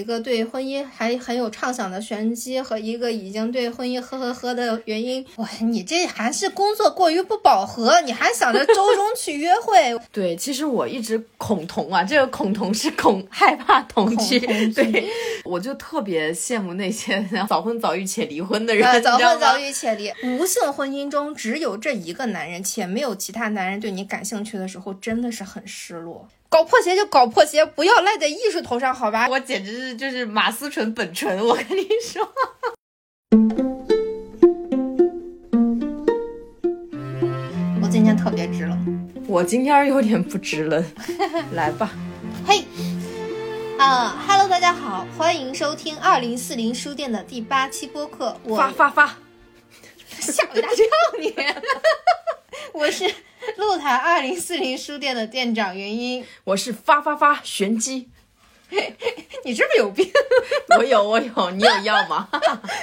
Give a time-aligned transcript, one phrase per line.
[0.00, 5.24] 一个对婚姻还很有畅想的玄机和一个已经对婚姻呵呵呵的原因。
[5.36, 9.96] 哇，你这还是工作过于不饱和，你还想着周中去约会？
[10.10, 14.40] 对，其实我一直恐同啊，这个恐同是恐害怕同居。
[14.40, 15.06] 对，
[15.44, 19.02] 我就特别羡慕那些 早婚早育且离婚的人。
[19.02, 26.28] 早婚早育且离，无性婚姻中只有这一个男人，且没有其他男人对你感兴趣的时候，真的是很失落。
[26.48, 29.28] 搞破鞋就搞破鞋，不要赖在艺术头上，好吧？
[29.28, 32.28] 我简直是就是马思纯本纯，我跟你说。
[37.82, 40.84] 我今天特别直冷，我今天有点不直冷，
[41.54, 41.90] 来吧。
[42.46, 42.64] 嘿，
[43.78, 48.36] 啊，Hello，大家好，欢迎收听二零四零书店的第八期播客。
[48.42, 49.16] 我发发发，
[50.18, 50.84] 吓我一大跳！
[51.20, 51.32] 你，
[52.74, 53.14] 我是。
[53.56, 58.10] 露台二零四零书店的店长原因，我是发发发玄机，
[59.44, 60.10] 你是不是有病？
[60.76, 62.28] 我有我有，你有药吗？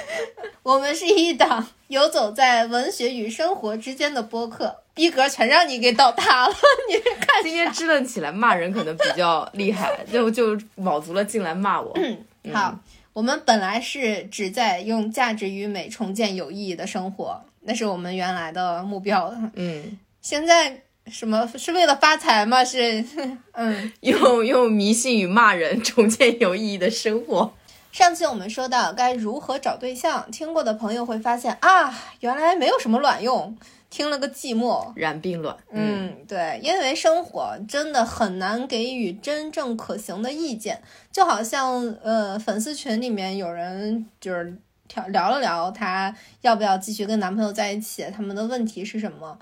[0.64, 6.54] 我们是一档游走在文学与生活之间的播客，逼格全让你给倒塌了。
[6.90, 11.92] 你看今天支棱起来骂人可能比较厉害，就就卯足了劲来骂我。
[11.94, 12.18] 嗯
[12.52, 12.76] 好，
[13.12, 19.32] 我们本来是只在用价值与美重建有意义的生活，那是我们原来的目标。
[19.54, 19.96] 嗯。
[20.20, 22.64] 现在什么是为了发财吗？
[22.64, 23.04] 是，
[23.54, 27.54] 嗯，用用迷信与骂人重建有意义的生活。
[27.92, 33.56] 上期我们说到该如何找对象，听过的朋友会发现啊，原来没有什么卵用，
[33.90, 35.56] 听了个寂寞，然并卵。
[35.70, 44.56] 嗯，对，因为生活真的很难给予真正可行的意见，就好像呃，粉丝群里面有人就是
[44.92, 49.38] 聊聊了聊，她要不要继续跟男朋友在一起，他们的问题是什么？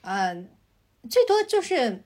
[0.00, 0.48] 嗯，
[1.08, 2.02] 最多就是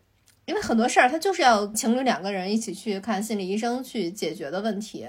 [0.47, 5.06] 因为很多事儿，他就是要情侣两个人一起去看心理医生去解决的问题，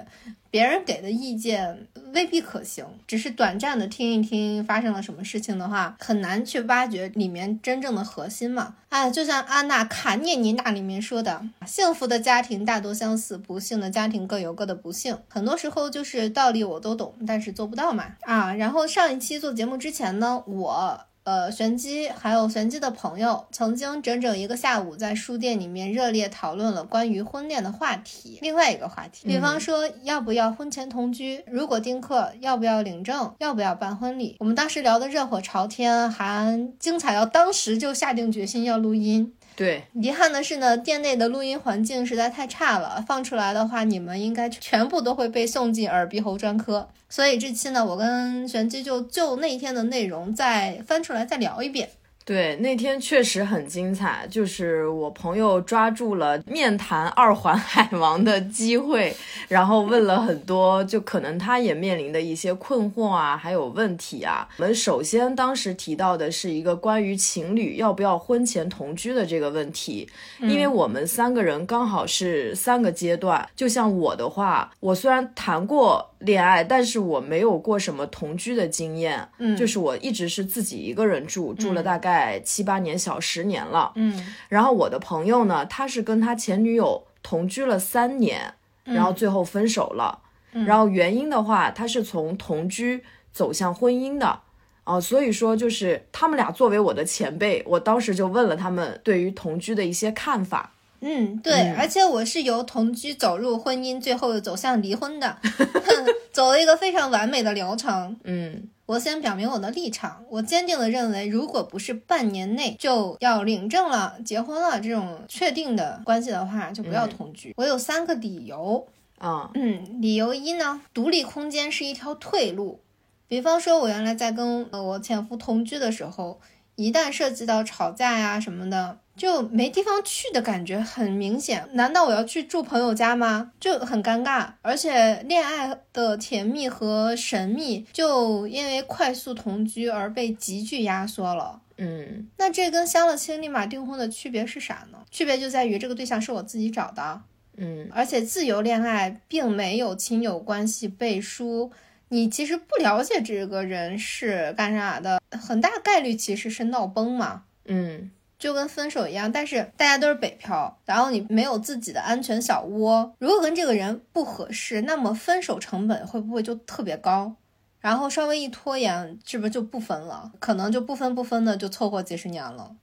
[0.49, 8.75] 别人给的意见未必可行，只是短暂的听一听发生了什么事情的话，很难去挖掘里面真正的核心嘛。
[8.89, 15.15] 啊，就像安娜卡涅尼娜里面说的，幸福的家庭大多相似，不幸的家庭各有各的不幸。
[15.29, 18.05] 很多时候就是道理我都懂，但是做不到嘛。
[18.21, 21.01] 啊，然后上一期做节目之前呢，我。
[21.27, 28.39] 呃，玄机还有玄机的朋友，曾经整整一个下午在书店里面热烈讨论了关于婚恋的话题。
[28.41, 34.37] 另外一个话题，比方说要不要婚前同居，如果丁克要不要领证，要不要办婚礼。
[34.39, 39.33] 我们当时聊得热火朝天，还精彩到当时就下定决心要录音。
[39.57, 46.87] 对，遗憾的是呢，店内的录音环境实在太差了，放出来的话，你们应该全部都会被送进耳鼻喉专科。
[47.09, 51.89] 所以这期呢，我跟玄机就就那天的内容再翻出来再聊一遍。
[52.27, 59.15] 对，那天确实很精彩，就是我朋友抓住了面谈二环海王的机会，
[59.47, 64.45] 然后问了很多，就可能他也面临的一些困惑啊，还有问题啊。
[64.57, 70.05] 我们首先当时提到的是一个关于情侣要不要婚前同居的这个问题，
[70.41, 73.47] 因为我们三个人刚好是三个阶段。
[73.55, 82.39] 就像我的话，我虽然谈过恋爱，但是我没有过什么同居的经验，嗯，就是我一直是自己一个人住，住了大概。
[82.43, 90.19] 七八年小十年了，嗯，然后我的朋友呢，他是跟他前女友同居了三年，然后最后分手了，
[90.51, 94.39] 然后原因的话，他是从同居走向婚姻的，
[94.85, 105.37] 啊，所以说就是他们俩作为我的前辈，我当时就问了他们对于同居的一些看法，嗯，对，而且我是由同居走入婚姻，最后走向离婚的，
[106.33, 108.69] 走了一个非常完美的流程，嗯。
[108.87, 117.53] 我先表明我的立场，我坚定的认为，如果不是半年内就要领证了、结婚了这种确定的关系的话，就不要同居。
[117.57, 118.87] 我有三个理由
[119.17, 122.79] 啊，嗯，理由一呢，独立空间是一条退路。
[123.27, 126.39] 比方说，我原来在跟我前夫同居的时候，
[126.77, 128.99] 一旦涉及到吵架呀什么的。
[129.17, 133.51] 就没地方去的感觉很明显，难道我要去住朋友家吗？
[133.59, 141.59] 就很尴尬，而且恋爱的甜蜜和神秘就因为快速同居而被急剧压缩了。
[141.77, 144.99] 嗯，那这跟相了亲立马订婚的区别是啥呢？
[145.11, 147.21] 区别就在于这个对象是我自己找的，
[147.57, 151.71] 嗯，而且自由恋爱并没有亲友关系背书，
[152.09, 158.11] 你其实不了解这个人是干啥的，很大概率其实是闹崩嘛，嗯。
[158.39, 163.13] 就跟分手一样，但是大家都是北漂，然后你没有自己的安全小窝。
[163.19, 167.35] 如果跟这个人不合适，那么分手成本会不会就特别高？
[167.79, 170.31] 然后稍微一拖延，是不是就不分了？
[170.39, 172.75] 可能就不分不分的就凑合几十年了。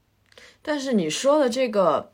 [0.62, 2.12] 但是你说的这个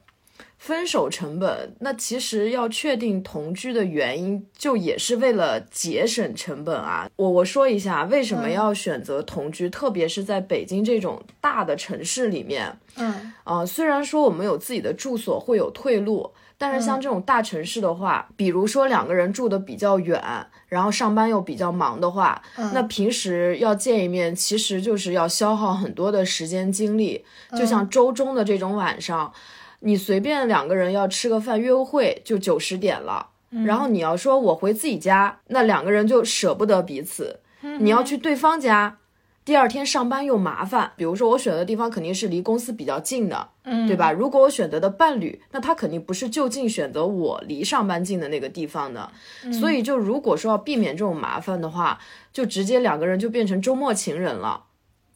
[0.60, 7.08] 分手成本，那其实要确定同居的原因，就也是为了节省成本啊。
[7.16, 12.78] 我我说一下为什么要选择同居，特别是在北京这种大的城市里面。
[12.96, 20.22] 嗯，啊，虽然说我们有自己的住所会有退路，但是像这种大城市的话，比如说两个人住的比较远，
[20.68, 22.42] 然后上班又比较忙的话，
[22.74, 27.24] 那平时要见一面，其实就是要消耗很多的时间精力。
[27.56, 29.32] 就像周中的这种晚上。
[29.80, 33.28] 你随便两个人要吃个饭约个会就九十点了，
[33.64, 37.40] 然后你要说我回自己家，那两个人就舍不得彼此。
[37.80, 38.98] 你要去对方家，
[39.44, 40.92] 第二天上班又麻烦。
[40.96, 44.12] 比如说我选的地方肯定是离公司比较近的，对吧？
[44.12, 49.10] 如果我选择的伴侣，那他肯定不是就近选择我离上班近的那个地方的。
[49.52, 51.98] 所以就如果说要避免这种麻烦的话，
[52.32, 54.64] 就直接两个人就变成周末情人了。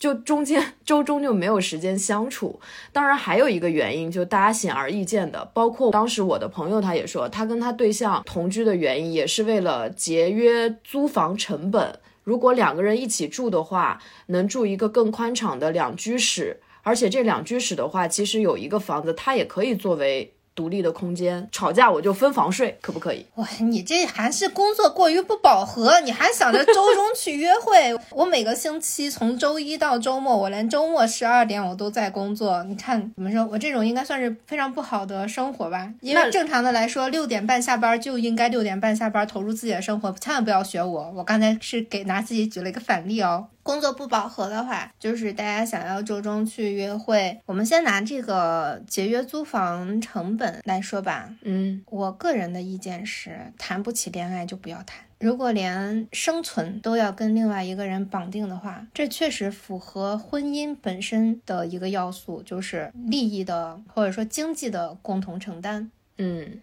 [0.05, 2.61] 就中间 周中就没有时间相处，
[2.93, 11.99] 当然还有一个原因，就大家显而易见的，包括当时我的朋友他也说，他跟他对象同居的原因也是为了节约租房成本。
[12.23, 20.34] 如果两个人一起住的话，能住一个更宽敞的两居室，而且这两居室的话，其实有一个房子，它也可以作为。
[20.55, 23.27] 独立的空间，吵架我就分房睡，可不可以？
[23.35, 27.99] 哇，你这还是工作过于不饱和，你还想着周中去约会？
[28.11, 32.63] 我每个星期从周一到周末，我连周末十二点我都在工作。
[32.65, 33.45] 你看怎么说？
[33.51, 35.93] 我这种应该算是非常不好的生活吧？
[36.01, 41.13] 因为正常的来说，六点半下班就应该六点半下班，投入自己的生活，千万不要学我。
[41.17, 43.49] 我刚才是给拿自己举了一个反例哦。
[43.65, 47.41] 工作不饱和的话，就是大家想要周中去约会。
[47.47, 51.35] 我们先拿这个节约租房成本来说吧。
[51.41, 55.03] 嗯，我个人的意见是，谈不起恋爱就不要谈。
[55.19, 65.91] 如果连生存都要跟另外一个人绑定的话，这确实符合婚姻本身的一个要素，就是利益的或者说经济的共同承担。
[66.19, 66.61] 嗯，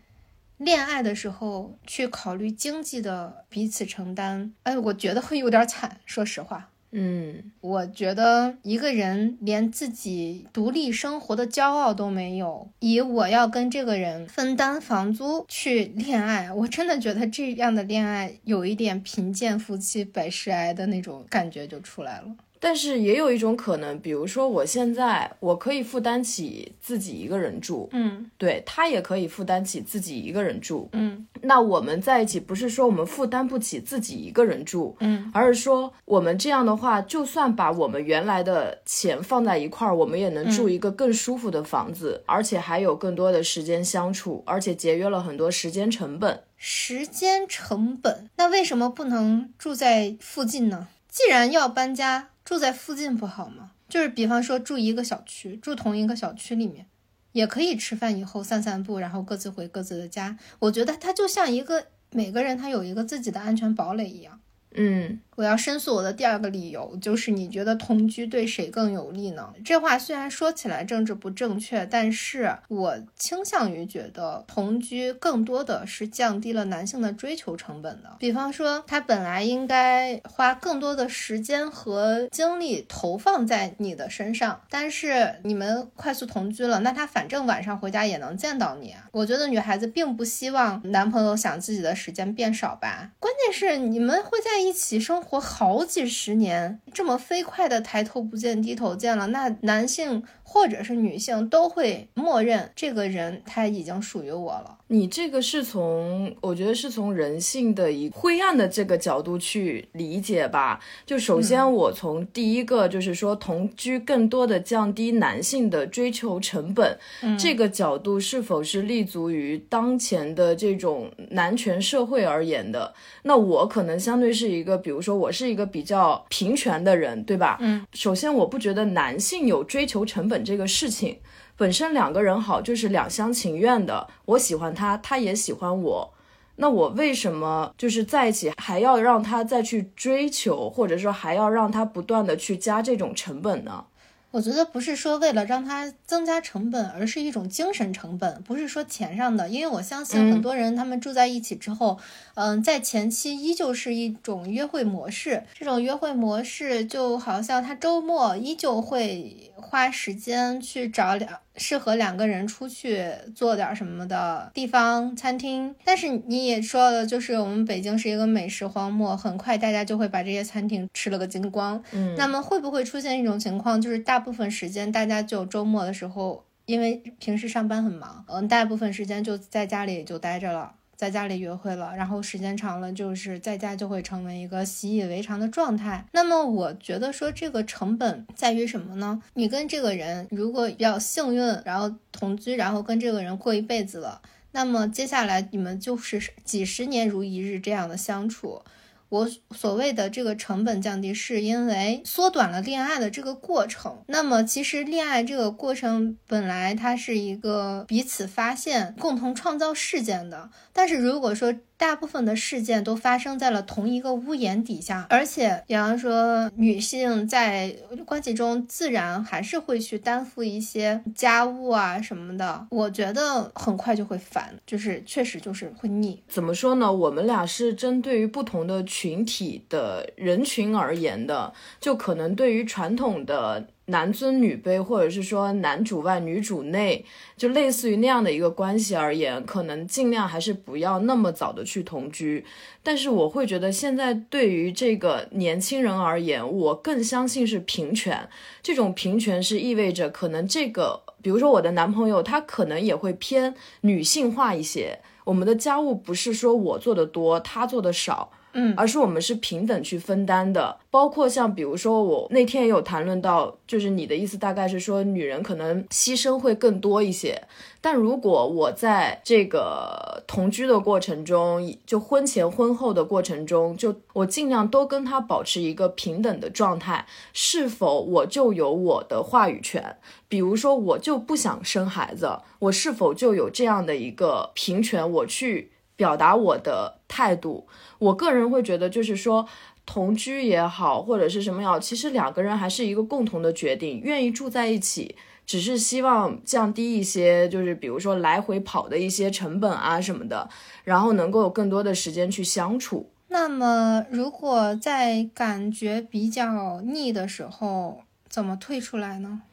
[0.57, 6.69] 恋爱的时候去考虑经济的彼此承担，哎，我觉得会有点惨，说实话。
[6.93, 22.25] 嗯，我觉得一个人连自己独立生活的骄傲都没有，以我要跟这个人分担房租去恋爱，我真的觉得这样的恋爱有一点贫贱夫妻百事哀的那种感觉就出来了。
[22.63, 46.43] 但是也有一种可能，比如说我现在我可以负担起自己一个人住，嗯，对他也可以负担起自己一个人住，嗯，那我们在一起不是说我们负担不起自己一个人住，嗯，而是说我们这样的话，就算把我们原来的钱放在一块儿，我们也能住一个更舒服的房子，而且还有更多的时间相处，而且节约了很多时间成本。
[46.57, 50.89] 时间成本，那为什么不能住在附近呢？
[51.09, 52.27] 既然要搬家。
[52.51, 53.71] 住在附近不好吗？
[53.87, 56.85] 就是比方说住一个小区，住同一个小区里面，
[57.31, 60.37] 也可以吃饭以后散散步，然后各自回各自的家。
[60.59, 64.37] 我觉得他就像一个每个人他有一个自己的安全堡垒一样。
[64.73, 65.21] 嗯。
[65.41, 69.51] 我要申诉我的第二个理由就是，你觉得同居对谁更有利呢？
[69.65, 78.17] 这话虽然说起来政治不正确，但是我倾向于觉得同居更多的是降低了男性的追求成本的。
[78.19, 88.93] 比方说，他本来应该花更多的时间和精力投放在你的身上，但是你们快速同居了，那他反正晚上回家也能见到你。
[89.11, 93.09] 我觉得女孩子并不希望男朋友想自己的时间变少吧。
[93.19, 95.30] 关键是你们会在一起生活。
[95.31, 104.79] 活好几十年，这么飞快的抬头不见低头见了，那男性或者是女性都会默认这个人他已经属于我了。
[104.87, 110.81] 你这个是从，我觉得是从人性的一灰暗的这个角度去理解吧。
[111.05, 116.99] 就首先，我从第一个就是说同居更多的降低男性的追求成本
[117.39, 122.93] 这个角度，是否是立足于当前的这种男权社会而言的？
[123.23, 127.57] 那我可能相对是一个，比如说我是一个比较平权的人，对吧？
[127.61, 131.19] 嗯，首先我不觉得男性有追求成本这个事情。
[131.57, 136.13] 本身两个人好就是两厢情愿的，我喜欢他，他也喜欢我，
[136.55, 143.85] 那我为什么就是在一起还要让他再去追求，或者说还要让他不断的去加这种成本呢？
[144.31, 149.49] 我觉得不是说为了让他增加成本，而是一种精神成本，不是说钱上的。
[149.49, 151.99] 因为我相信很多人他们住在一起之后，
[152.35, 161.39] 嗯，在前期依旧是一种约会模式，这种约会模式就好像他周末依旧会花时间去找两。
[161.57, 171.83] 适合两个人出去做点什么的地方餐厅，但是你也说了，就是我们北京是一个美食荒漠，很快大家就会把这些餐厅吃了个精光。
[171.91, 180.71] 嗯，那么会不会出现一种情况，就是大部分时间大家就周末的时候因为平时上班很忙，嗯，大部分时间就在家里就待着了。
[181.01, 186.05] 在家里约会了，然后时间长了，就是在家就会成为一个习以为常的状态。
[186.11, 189.19] 那么我觉得说这个成本在于什么呢？
[189.33, 198.61] 你跟这个人如果比较幸运，然后同居，然后跟这个人过一辈子了，那么接下来你们就是几十年如一日这样的相处。
[199.11, 204.01] 我所谓的这个成本降低，是因为缩短了恋爱的这个过程。
[204.07, 226.21] 那么，其实恋爱这个过程本来它是一个彼此发现、共同创造事件的，但是如果说，大部分的事件都发生在了同一个屋檐底下，而且，比方说女性在关系中自然还是会去担负一些家务啊什么的，我觉得很快就会烦，就是确实就是会腻。
[226.27, 226.93] 怎么说呢？
[226.93, 233.65] 我们俩是针对于不同的群体的人群而言的，就可能对于传统的。
[233.91, 237.05] 男尊女卑，或者是说男主外女主内，
[237.37, 242.43] 就类似于那样的一个关系而言，可能尽量还是不要那么早的去同居。
[242.81, 248.27] 但是我会觉得，现在对于这个年轻人而言，我更相信是平权。
[248.63, 254.99] 这种平权是意味着，可能这个，比如说我的男朋友，他可能也会偏女性化一些。
[255.25, 258.31] 我们的家务不是说我做的多，他做的少。
[258.53, 267.41] 嗯，而是我们是平等去分担的，包括像比如说我那天也有谈论到，就是你的意思大概是说女人可能牺牲会更多一些，
[267.79, 279.97] 但如果我在这个同居的过程中，就婚前婚后的过程中，就我尽量都跟他保持一个平等的状态，是否我就有我的话语权？
[280.27, 287.67] 比如说我就不想生孩子，我是否就有这样的一个平权，我去表达我的态度？
[288.01, 289.47] 我个人会觉得，就是说
[289.85, 295.15] 同居也好，或者是什么也好，其实两个人还是一个共同的决定，愿意住在一起，
[295.45, 300.49] 只是希望降低一些，就是比如说来回跑的一些成本啊什么的，
[300.83, 303.07] 然后能够有更多的时间去相处。
[303.27, 309.43] 那么，如果在感觉比较腻的时候，怎么退出来呢？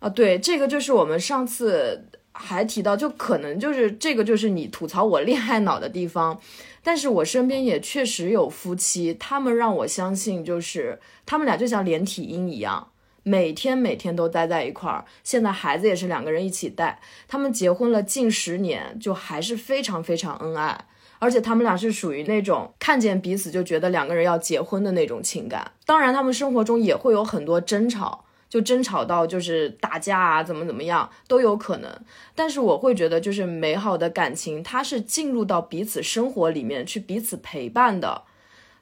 [0.00, 6.38] 啊，对，这个就是我们上次还提到，就可能就是这个就是你吐槽我恋爱脑的地方。
[6.86, 12.92] 但是我身边也确实有夫妻，他们让我相信，就是他们俩就像连体婴一样，
[13.24, 15.04] 每天每天都待在一块儿。
[15.24, 20.84] 现在孩子也是两个人一起带，他们结婚了近十年，就还是非常非常恩爱。
[21.18, 25.72] 而且他们俩是属于那种看见彼此就觉得两个人要结婚的那种情感。
[25.84, 28.25] 当然，他们生活中也会有很多争吵。
[28.48, 31.90] 就争吵到就是打架啊，怎么怎么样都有可能。
[32.34, 38.22] 但是我会觉得，就是美好的感情，它是进入到彼此生活里面去彼此陪伴的。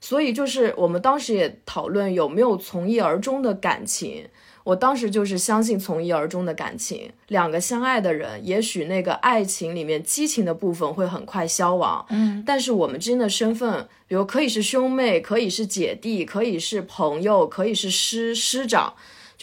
[0.00, 4.28] 所以就是我们当时也讨论有没有从一而终的感情。
[4.64, 7.10] 我当时就是相信从一而终的感情。
[7.28, 12.04] 两个相爱的人，也许那个爱情里面激情的部分会很快消亡。
[12.08, 18.94] 嗯，但是我们之间的身份，比如可以是兄妹，可以是姐弟，可以是朋友，可以是师师长。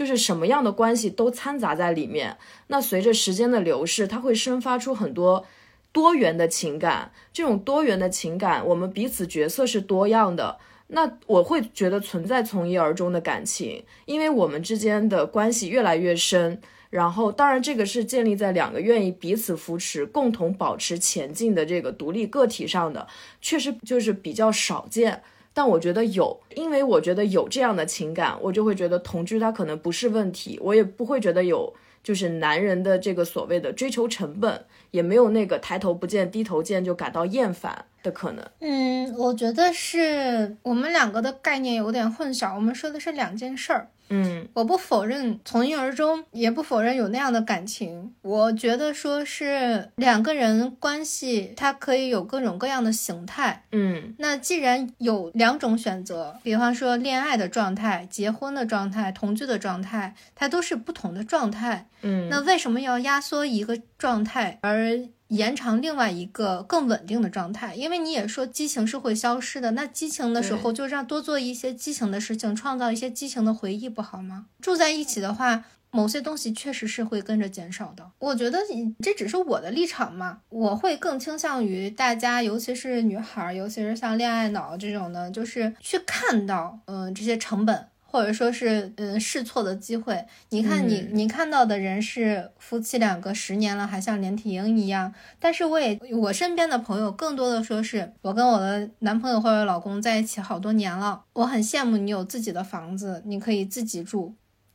[0.02, 2.36] 就是什么样的关系都掺杂在里面。
[2.68, 5.46] 那随着时间的流逝，它会生发出很多
[5.92, 7.12] 多元的情感。
[7.32, 10.58] 这种多元的情感，我们彼此角色是多样的。
[10.88, 16.60] 那我会觉得存在从一而终的感情，因为我们之间的关系越来越深。
[16.90, 23.08] 然后，当然这个是建立在两个愿意彼此扶持、共同保持前进的这个独立个体上的，
[23.40, 25.22] 确实就是比较少见。
[25.54, 38.46] 但我觉得有，因为我觉得有这样的情感，我就会觉得同居它可能不是问题，我也不会觉得有就是男人的这个所谓的追求成本，也没有那个抬头不见低头见就感到厌烦的可能。
[38.60, 43.90] 嗯，我觉得是我们两个的概念有点混淆，我们说的是两件事儿。
[44.14, 48.14] 嗯，我不否认从一而终，也不否认有那样的感情。
[48.24, 53.64] 我觉得说是两个人关系，它可以有各种各样的形态。
[53.72, 61.88] 嗯，那既然有两种选择，比方说恋爱的状态、结婚的状态、同居的状态，它都是不同的状态。
[62.02, 65.08] 嗯，那为什么要压缩一个状态而？
[65.32, 74.48] 延长另外一个更稳定的状态，因为你也说激情是会消失的，那激情的时候就让多做一些激情的事情，创造一些激情的回忆，不好吗？
[74.62, 78.12] 住在一起的话，某些东西确实是会跟着减少的。
[78.20, 78.60] 我觉得
[79.02, 87.88] 这只是我的立场嘛，我会更倾向于大家，尤其是女孩，尤其是像恋爱脑这种的，就是去看到，嗯，这些成本。
[88.12, 104.34] 或者说是嗯试错的机会，你看你你看到的人是夫妻两个十年了还像连体婴一样，但是我也我身边的朋友更多的说是我跟我的男朋友或者老公在一起好多年了，我很羡慕你有自己的房子，你可以自己住，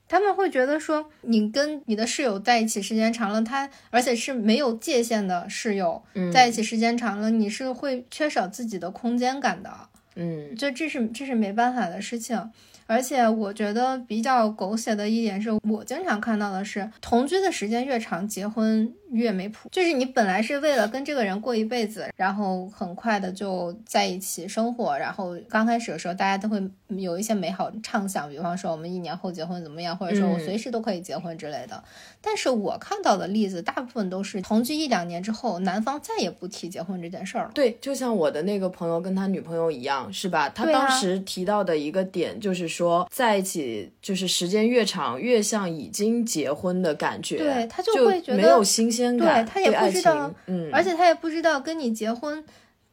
[0.09, 6.03] 他们会觉得说，你跟你的室友在一起时间长了，他而且是没有界限的室友，
[6.33, 9.71] 在一起时间长了，你是会缺少自己的空间感的。
[10.15, 12.51] 嗯，就这是这是没办法的事情。
[12.87, 18.93] 而且我觉得比较狗血的一点是，我经常看到的是，同居的时间越长，结婚。
[19.13, 31.83] 越没谱，就是你本来是为了跟这个人过一辈子，然后很快的就在一起生活，然后刚开始的时候大家都会有一些美好畅想，比方说我们一年后结婚怎么样，或者说我随时都可以结婚之类的。
[32.21, 37.53] 但是我看到的例子大部分都是同居一两年之后，男方再也不提结婚这件事儿了。
[37.55, 40.49] 对，就像我的那个朋友跟他女朋友一样，是吧？
[40.49, 47.37] 他当时提到的一个点就是说，在一起就是时间越长，越像已经结婚的感觉。
[47.37, 48.87] 对他就会觉得没有新。
[48.87, 52.43] 对他也不知道，嗯，而且他也不知道跟你结婚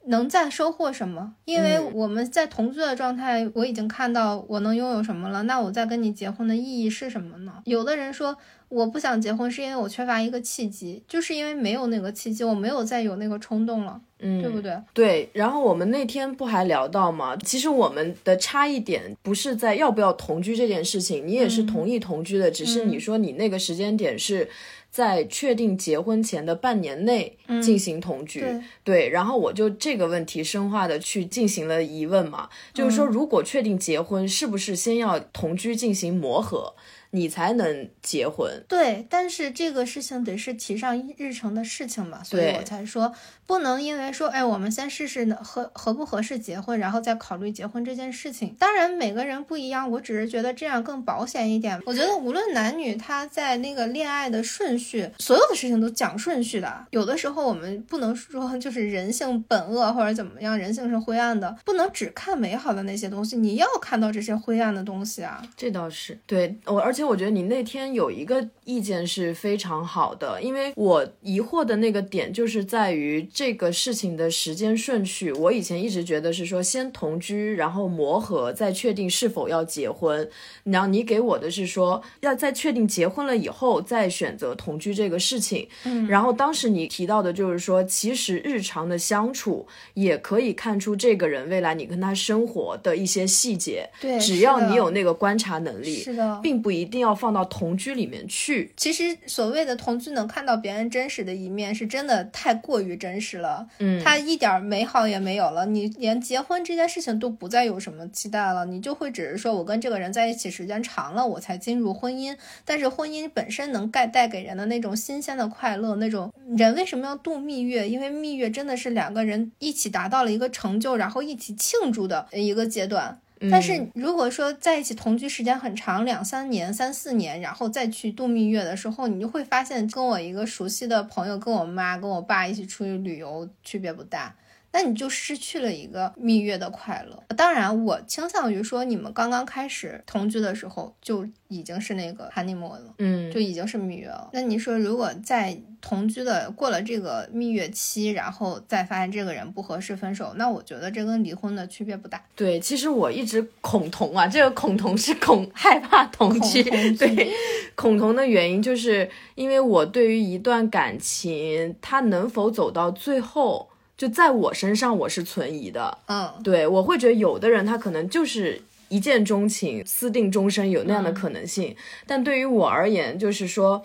[0.08, 7.54] 能再收获什么，因为我们在同居的状态，我已经看到我能拥有什么了，那我再跟你结婚的意义是什么呢？
[7.66, 14.78] 有的人说我不想结婚，是因为我缺乏一个契机，就是因为没有那个契机，我没有再有那个冲动了，嗯，对不对？
[14.94, 15.30] 对。
[15.34, 17.38] 然后我们那天不还聊到吗？
[17.38, 24.50] 其实我们的差异点不是在要不要同居这件事情，你也是同意同居的，只是你说你那个时间点是。
[24.94, 28.46] 在确定结婚前的半年内进行同居，
[28.84, 36.76] 对，然后我就这个问题深化的去进行了疑问嘛，就是说如果确定结婚，是不是先要同居进行磨合？
[37.16, 43.14] 你才能结婚，对，但是这个事情得是提上日程的事情嘛，所以我才说
[43.46, 48.56] 不能因为说，哎，我们先试试合合不合适结婚，然后再考虑结婚这件事情。
[48.60, 51.80] 当然每个人不一样，我只是觉得这样更保险一点。
[51.86, 56.86] 我觉得无论男女，他在那个恋爱的顺序，所有的事情都讲顺序的。
[56.90, 65.42] 有的时候我们不能说就是人性本恶或者怎么样，人性是灰暗的，不能只看美好的那些东西，你要看到这些灰暗的东西啊。
[65.56, 67.04] 这倒是对我，而且。
[67.04, 75.32] 我觉得你那天有一个意见是非常好的，因为我疑惑的那个点就是在于这个事情的时间顺序。
[75.32, 80.30] 我以前一直觉得是说先同居，然后磨合，再确定是否要结婚。
[80.66, 85.68] 然后你给我的是说要在确定结婚了以后再选择同居这个事情。
[85.86, 89.66] 嗯，然后当时你提到的就是说，其实日常的相处
[89.96, 93.90] 也可以看出这个人未来你跟他生活的一些细节。
[94.00, 96.84] 对，只要你有那个观察能力，是的，并不一。
[96.84, 98.70] 一定要放到同居里面去。
[98.76, 103.68] 其实所谓的同居能看到别人真实的一面，是真的太过于真实了。
[103.80, 112.36] 嗯，他一点美好也没有了，你连结婚这件事情都不再有什么期待了，你就会只是说我跟这个人在一起时间长了，我才进入婚姻。
[112.66, 117.88] 但是婚姻本身能带带给人的那种新鲜的快乐，那种人为什么要度蜜月？
[117.88, 123.20] 因为蜜月真的是两个人一起达到了一个成就，然后一起庆祝的一个阶段。
[123.52, 134.34] 但是如果说在一起同居时间很长，两三年、三四年，然后再去度蜜月的时候，你就会发现跟我一个熟悉的朋友，跟我妈、跟我爸一起出去旅游区别不大，
[134.74, 137.24] 那你就失去了一个蜜月的快乐。
[137.38, 144.30] 当然，我倾向于说，你们刚刚开始同居的时候就已经是那个 honeymoon 了，嗯，就已经是蜜月了。
[144.34, 152.20] 那你说，如果在同居的过了这个蜜月期，然后再发现这个人不合适分手，那我觉得这跟离婚的区别不大。
[152.36, 156.64] 对，其实我一直恐同啊，这个恐同是恐害怕同居。
[156.98, 157.32] 对，
[157.76, 163.70] 恐同的原因就是因为我对于一段感情，它能否走到最后，
[164.04, 165.98] 就在我身上我是存疑的。
[166.08, 171.76] 嗯，对我会觉得有的人他可能就是一见钟情、私定终身，有那样的可能性。
[172.06, 173.84] 但对于我而言，就是说。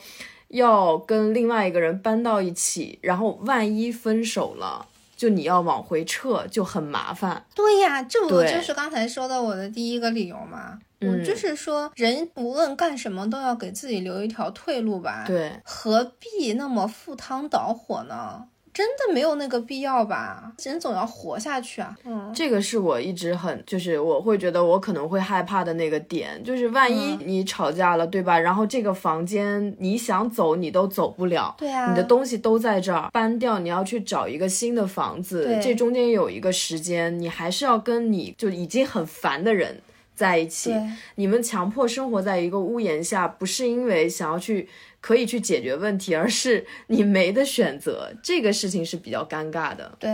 [0.49, 7.45] 要跟另外一个人搬到一起，然后万一分手了，就你要往回撤，就很麻烦。
[7.55, 10.79] 对呀，这不就是刚才说的我的第一个理由吗？
[11.03, 15.25] 我就是说，人无论干什么都要给自己留一条退路吧。
[15.27, 18.45] 对，何必那么赴汤蹈火呢？
[18.79, 20.53] 真的没有那个必要吧？
[20.63, 21.97] 人总要活下去啊。
[22.05, 28.39] 嗯，这个是我一直很，就是我会觉得我可能会害怕的那个点，就是万一你吵架了，对吧？
[28.39, 39.81] 然后这个房间你想走你都走不了，对啊，你的东西都在这儿，搬掉你要去找一个新的房子，这中间有一个时间，你还是要跟你就已经很烦的人
[40.15, 40.73] 在一起，
[41.17, 44.69] 你们强迫生活在一个屋檐下，不是因为想要去。
[45.01, 49.91] 可以去解决问题，而是你没得选择，这个事情是比较尴尬的。
[49.99, 50.11] 对，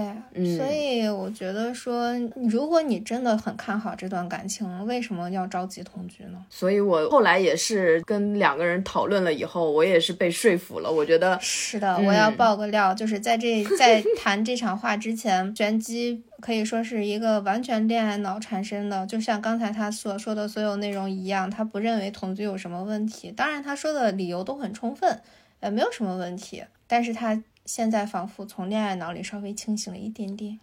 [0.57, 2.13] 所以我觉得说，
[2.51, 6.45] 如果你真的很看好这段感情，为什么要着急同居呢？
[6.51, 10.93] 所以我后来也是跟两个人讨论了以后，我也是被说服了。
[10.93, 16.23] 我觉得是的，我要爆个料，就是在这在谈这场话之前，玄机。
[16.45, 23.33] 可以说是一个完全恋爱脑产生的，就像刚才他所说的所有内容一样，他不认为同居有什么问题。
[23.33, 25.23] 当然，他说的理由都很充分，
[25.61, 26.63] 呃，没有什么问题。
[26.87, 30.61] 但是他现在仿佛从恋爱脑里稍微清醒了一点点，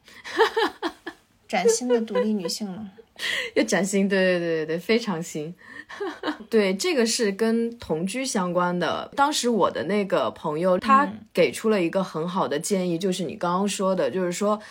[1.50, 2.88] 崭新的独立女性了，
[3.58, 5.56] 又崭新，对对对对对，非常新。
[6.48, 9.12] 对，这个是跟同居相关的。
[9.16, 14.62] 当时我的那个朋友，他给出了一个很好的建议，就是你刚刚说的，就是说。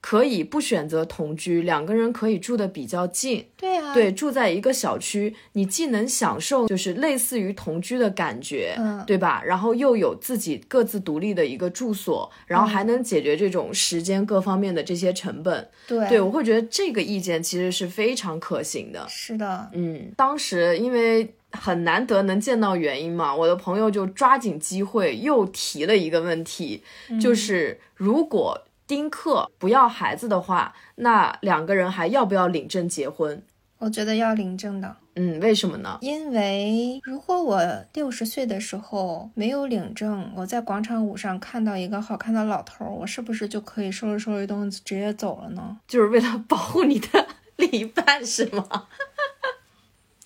[0.00, 3.46] 可以不选择同居，两个人可以住的比较近。
[3.56, 9.42] 对啊，对，住在一个小区，你既能享受就是类似于同居的感觉，嗯，对吧？
[9.44, 15.68] 然后又有自己各自独立的一个住所，然后还能解决这种时间各方面的这些成本。
[15.86, 19.06] 对，对我会觉得这个意见其实是非常可行的。
[19.06, 26.82] 是的，嗯，当时因为很难得能见到原因嘛，我的朋友就抓紧机会又提了一个问题，
[27.20, 28.58] 就是如果。
[28.90, 33.40] 丁克不要孩子的话，那两个人还要不要领证结婚？
[33.78, 34.96] 我觉得要领证的。
[35.14, 35.98] 嗯，为什么呢？
[36.00, 37.62] 因为如果我
[37.94, 45.78] 六十岁的时候没有领证，我在广场舞上看到一个好看的老头，我是不是就可以收拾收拾东西直接走了呢？
[45.86, 48.66] 就是为了保护你的 另一半，是吗？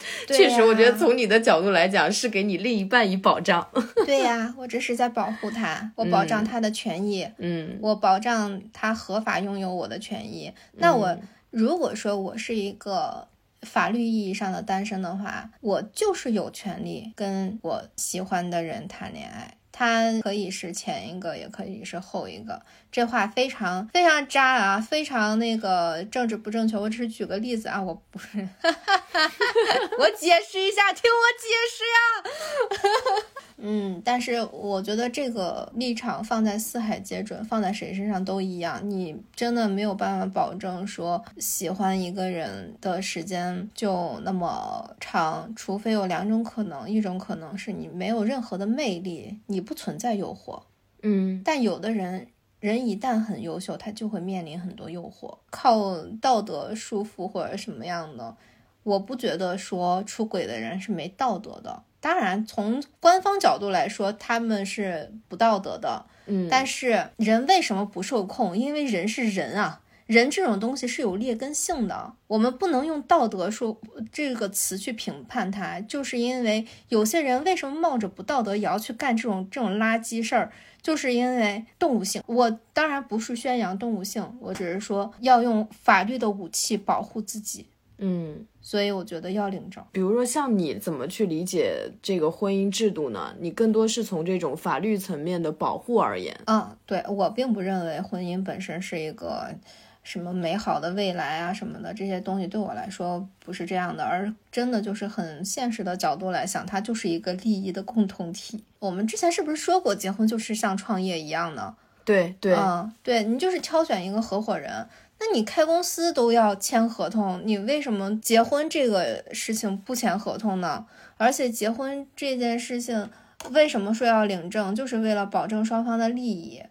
[0.29, 3.67] 确实，我觉得从你的角度来讲，是给你另一半以保障。
[4.07, 7.29] 对呀，我这是在保护他，我保障他的权益。
[7.39, 10.53] 嗯，我保障他合法拥有我的权益。
[10.73, 11.17] 那我
[11.51, 13.29] 如果说我是一个
[13.63, 19.57] 法律意义上的单身的话，我就是有权利跟我喜欢的人谈恋爱。
[19.77, 22.63] 它可以是前一个，也可以是后一个。
[22.93, 26.79] 这话非常非常渣啊，非常那个政治不正确。
[26.79, 28.49] 我只是举个例子啊，我不是，
[29.99, 33.43] 我解释一下，听我解释呀。
[33.67, 38.79] 嗯，但是我觉得这个立场放在四海皆准，放在谁身上都一样。
[38.91, 50.61] 你真的没有办法保证说喜欢一个人的时间就那么长，除非有两种可能，一种可能是你没有任何的魅力，你不存在诱惑。
[51.03, 52.27] 嗯，但有的人，
[52.61, 58.37] 人一旦很优秀，他就会面临很多诱惑，靠道德束缚或者什么样的。
[58.83, 61.83] 我不觉得说出轨的人是没道德的。
[62.05, 66.05] 当然，从官方角度来说，他们是不道德的。
[66.27, 68.55] 嗯，但是人为什么不受控？
[68.55, 72.13] 因为人是人啊，人这种东西是有劣根性的。
[72.27, 73.81] 我们不能用道德说
[74.13, 82.23] 这个词去评判他，就是因为有些人为什么冒着不道德也要去干这种这种垃圾事儿，就是因为动物性。
[82.27, 87.67] 我当然不是宣扬动物性，我只是说要用法律的武器保护自己。
[88.05, 88.47] 嗯。
[88.61, 89.85] 所以我觉得要领证。
[89.93, 93.35] 比如说，像你怎么去理解这个婚姻制度呢？
[93.39, 96.35] 你更多是从这种法律层面的保护而言。
[96.47, 99.55] 嗯，对我并不认为婚姻本身是一个
[100.03, 108.65] 什么美好的未来啊什么的，这些东西对我来说不是这样的，而真的就是很现实的角度来想，它就是一个利益的共同体。
[108.79, 111.77] 我们之前是不是说过，结婚就是像创业一样呢？
[112.07, 114.87] 对对，嗯，对你就是挑选一个合伙人。
[115.27, 120.85] 那你开公司都要签合同，你为什么结婚这个事情不签合同呢？
[121.17, 123.09] 而且结婚这件事情，
[123.51, 126.63] 为什么说要领证，就是为了保证双方的利益，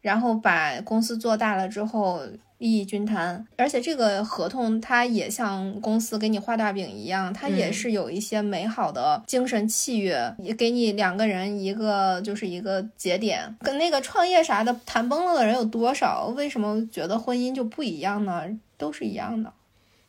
[0.00, 2.22] 然后把公司做大了之后。
[2.60, 13.56] 利益均摊，而且这个合同它也像公司给你画大饼一样，它也是有一些美好的精神契约，也给你两个人一个就是一个节点。
[13.60, 16.26] 跟那个创业啥的谈崩了的人有多少？
[16.36, 18.42] 为什么觉得婚姻就不一样呢？
[18.76, 19.50] 都是一样的。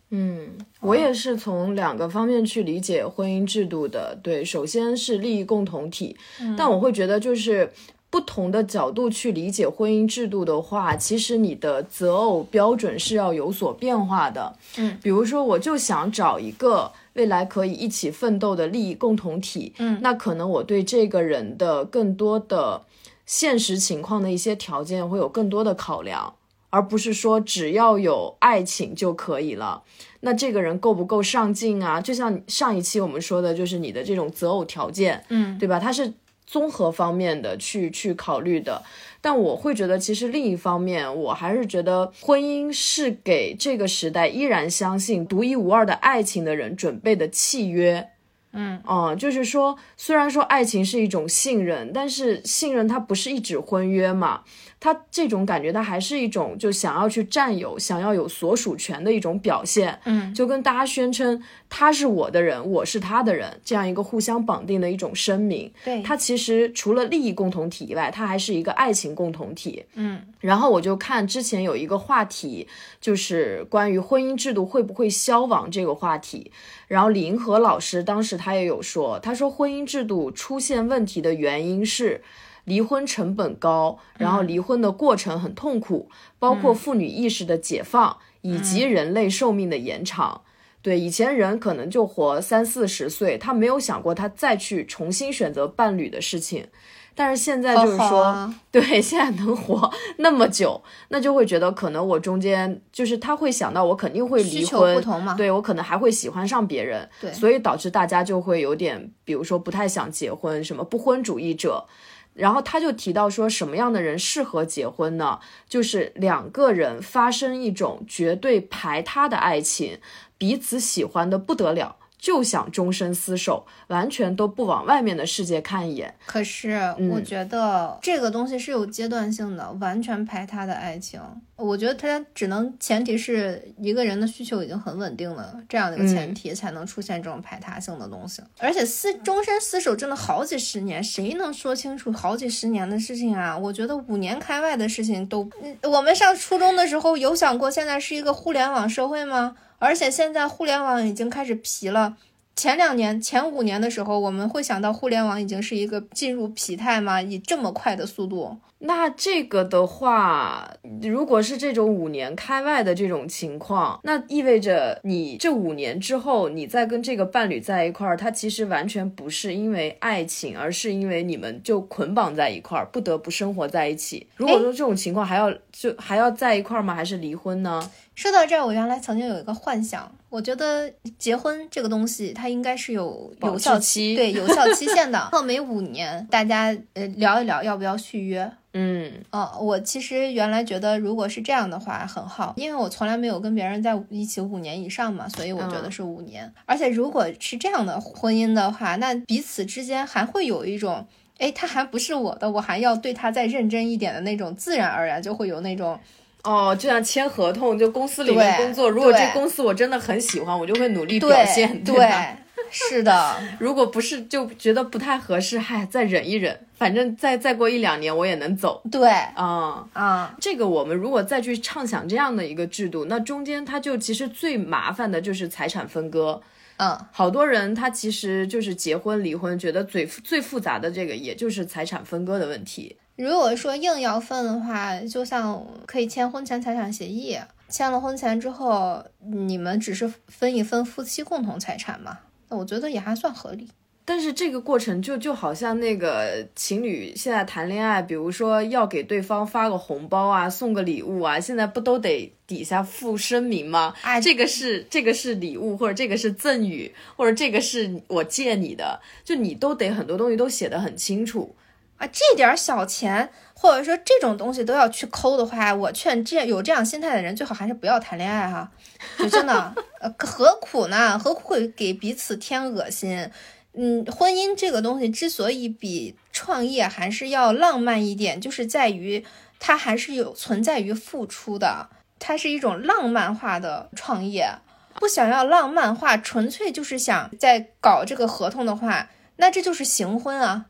[0.10, 0.50] 嗯，
[0.82, 4.20] 我也是从两个方面去理解婚姻制度的。
[4.22, 6.18] 对，首先是利益共同体，
[6.58, 7.72] 但我会觉得就是。
[8.12, 14.54] 不同的角度去理解婚姻制度的话，其实你的择偶标准是要有所变化的。
[14.78, 19.74] 嗯，比如说，我就想找一个未来可以一起奋斗的利益共同体。
[19.78, 22.82] 嗯，那可能我对这个人的更多的
[23.26, 26.34] 现实情况的一些条件会有更多的考量，
[26.70, 29.84] 而不是说只要有爱情就可以了。
[30.20, 32.02] 那这个人够不够上进啊？
[32.02, 35.80] 就像上一期我们说的，就是你的这种择偶条件，嗯，对吧？
[35.80, 36.12] 他是。
[36.52, 38.84] 综合方面的去去考虑的，
[39.22, 48.11] 但我会觉得，其实另一方面，我还是觉得婚姻是给这个时代依然相信独一无二的爱情的人准备的契约。
[48.54, 54.42] 嗯，哦，就是说，虽然说爱情是一种信任，但是信任它不是一纸婚约嘛。
[54.84, 60.00] 它这种感觉，它还是一种就想要去占有、想要有所属权的一种表现。
[60.06, 65.72] 嗯，就跟大家宣称他是我的人，我是他的人，这样一个互相绑定的一种声明。
[65.86, 69.86] 对，它其实除了利益共同体以外，它还是一个爱情共同体。
[69.94, 72.68] 嗯，然后我就看之前有一个话题，
[73.00, 76.52] 就是关于婚姻制度会不会消亡这个话题。
[76.92, 82.22] 然后李银河老师当时他也有说，他说婚姻制度出现问题的原因是。
[82.66, 90.42] 离婚成本高，然后离婚的过程很痛苦，包括妇女意识的解放以及人类寿命的延长。
[90.84, 96.68] 对，以前人可能就活三四十岁，他没有想过他再去重新选择伴侣的事情。
[97.14, 104.96] 但是现在就是说， 对，现在能活那么久，那就会觉得可能我中间就是他会想到我肯定会离婚，
[105.36, 111.86] 对我可能还会喜欢上别人，对，所以导致大家就会有点，比如说不太想结婚，什么不婚主义者。
[112.34, 115.38] 然后他就提到说，什么样的人适合结婚呢？
[115.68, 120.00] 就是两个人发生一种绝对排他的爱情，
[120.38, 121.98] 彼此喜欢的不得了。
[122.22, 126.14] 就想终身厮守，完全都不往外面的世界看一眼。
[126.28, 126.80] 可是
[127.10, 131.20] 我觉得这个东西是有阶段性的，完全排他的爱情，
[131.56, 138.44] 我觉得他只能前提是一个人的需求已经很稳定了，这样的一个前提才能出现这种排他性的东西。
[138.60, 143.58] 而且厮终身厮守真的好几十年，谁能说清楚好几十年的事情啊？
[143.58, 145.50] 我觉得五年开外的事情都，
[145.82, 149.56] 我们上初中的时候有想过现在是一个互联网社会吗？
[149.82, 152.16] 而且现在互联网已经开始疲了。
[152.56, 157.20] 前两年、前五年的时候，我们会想到互联网已经是一个进入疲态吗？
[157.20, 158.56] 以这么快的速度？
[158.84, 174.28] 那这个的话，如果是这种五年开外的这种情况，那意味着你这五年之后，你再跟这个伴侣在一块儿，他其实完全不是因为爱情，而是因为你们就捆绑在一块儿，不得不生活在一起。
[174.36, 176.94] 如果说这种情况还要就还要在一块儿吗？
[176.94, 177.90] 还是离婚呢？
[178.22, 185.18] 说到这儿，我原来曾经有一个幻想，我觉得结婚这个东西，它应该是有有效期，对有效期限的。
[185.34, 188.52] 后每五年，大家呃聊一聊要不要续约。
[188.74, 196.54] 嗯，哦，我其实原来觉得如果是这样的话很好，因为我从来没有跟别人在一起五年以上嘛，所以我觉得是五年。
[196.68, 201.08] 而且如果是这样的婚姻的话，那彼此之间还会有一种，
[201.40, 206.00] 哎，他还不是我的，我还要对他再认真一点的那种，自然而然就会有那种。
[206.44, 212.38] 哦，就像签合同，就公司里面工作，如果这公司我真的很喜欢，我就会努力表现，对吧？
[212.70, 218.82] 是的， 如果不是就觉得不太合适，嗨，再忍一忍，反正再再过一两年我也能走。
[218.90, 226.42] 对，啊啊，这个我们如果再去畅想这样的一个制度，那中间它就其实最麻烦的就是财产分割。
[226.78, 232.96] 嗯，好多人他其实就是结婚离婚，觉得最最复杂的这个也就是财产分割的问题。
[233.22, 237.38] 如果说硬要分的话，就像可以签婚前财产协议，
[237.70, 242.18] 签了婚前之后，你们只是分一分夫妻共同财产嘛？
[242.50, 243.70] 那我觉得也还算合理。
[244.04, 253.94] 但是这个过程就就好像那个情侣现在谈恋爱，比如说要给对方发个红包啊，送个礼物啊，现在不都得底下附声明吗？
[254.02, 261.56] 哎，这个是这个是礼物，或者这个是赠与，或者这个是我借你的，就你都得很多东西都写得很清楚。
[262.02, 268.72] 啊，这点小钱，或者说这种东西都要去抠的话，我劝这有这样心态的人，最好还是不要谈恋爱哈。
[269.20, 271.20] 就真的，呃，何苦呢？
[271.20, 273.30] 何苦会给彼此添恶心？
[273.74, 279.24] 嗯，婚姻这个东西之所以比创业还是要浪漫一点，就是在于
[279.60, 281.88] 它还是有存在于付出的，
[282.18, 284.50] 它是一种浪漫化的创业。
[284.96, 290.66] 不想要浪漫化，纯粹就是想在搞这个合同的话，那这就是行婚啊。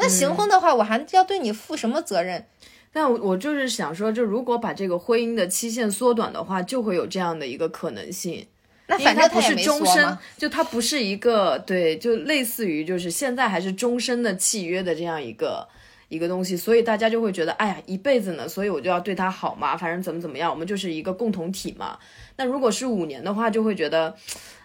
[0.00, 2.46] 那行婚的话，我还要对你负什么责任？
[2.92, 8.44] 但我我就是想说，就如果把这个婚姻的期限缩短的话，就会有这样的一个可能性。
[8.88, 15.68] 那反正不是终身，就它不是一个对，就类似于就是现在还是终身的契约的这样一个
[16.08, 21.96] 一个东西，所以大家就会觉得，哎呀，一辈子呢，所以我就要对他好嘛，反正怎么怎么样，我们就是一个共同体嘛。
[22.36, 24.16] 那如果是五年的话，就会觉得。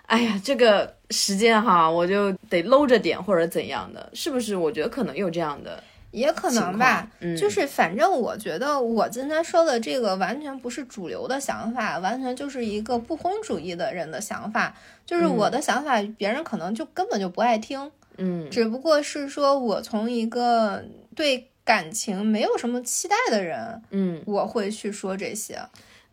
[0.08, 4.56] 哎呀，这个时间哈，我就得搂着点或者怎样的，是不是？
[4.56, 7.08] 我觉得可能有这样的，也可能吧。
[7.38, 14.76] 就是反正我觉得我今天说的这个完全不是主流的想法，完全就是一个不婚主义的人的想法。
[15.06, 17.92] 就是我的想法，别人可能就根本就不爱听。
[18.18, 20.84] 嗯，只不过是说我从一个
[21.16, 25.60] 对感情没有什么期待的人，嗯，我会去说这些。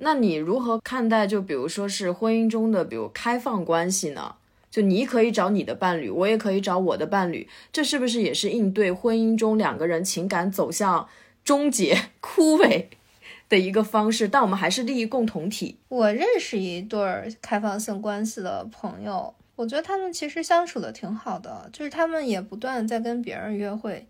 [0.04, 1.28] 那你如何看待？
[1.28, 4.34] 就比如说是婚姻中的，比如开放关系呢？
[4.68, 11.06] 就你可以找你的伴侣，我也可以找我的伴侣，这是不是也是应对婚姻中两个人情感走向
[11.44, 12.86] 终结、枯萎
[13.48, 15.76] 的一个方式，但我们还是利益共同体。
[15.88, 16.98] 我认识一对
[17.40, 24.04] 开放性关系的朋友，我觉得他们其实相处的挺好的，就是他们也不断在跟别人约会。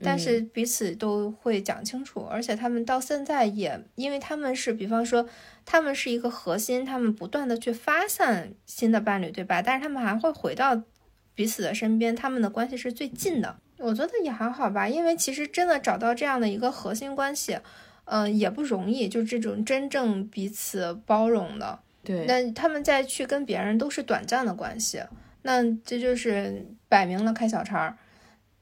[0.00, 5.28] 但是彼此都会讲清楚，而且他们到现在也，因为他们是，比方说，
[5.64, 9.60] 他们是一个核心，他们不断的去发散新的伴侣，对吧？
[9.60, 10.80] 但是他们还会回到
[11.34, 13.56] 彼此的身边，他们的关系是最近的。
[13.78, 17.58] 我觉得也还好吧，因为其实真的找到这样的一个核心关系，
[18.04, 21.78] 嗯，也不容易，就这种真正彼此包容的。
[22.04, 25.02] 对，那他们再去跟别人都是短暂的关系，
[25.42, 27.98] 那这就是摆明了开小差。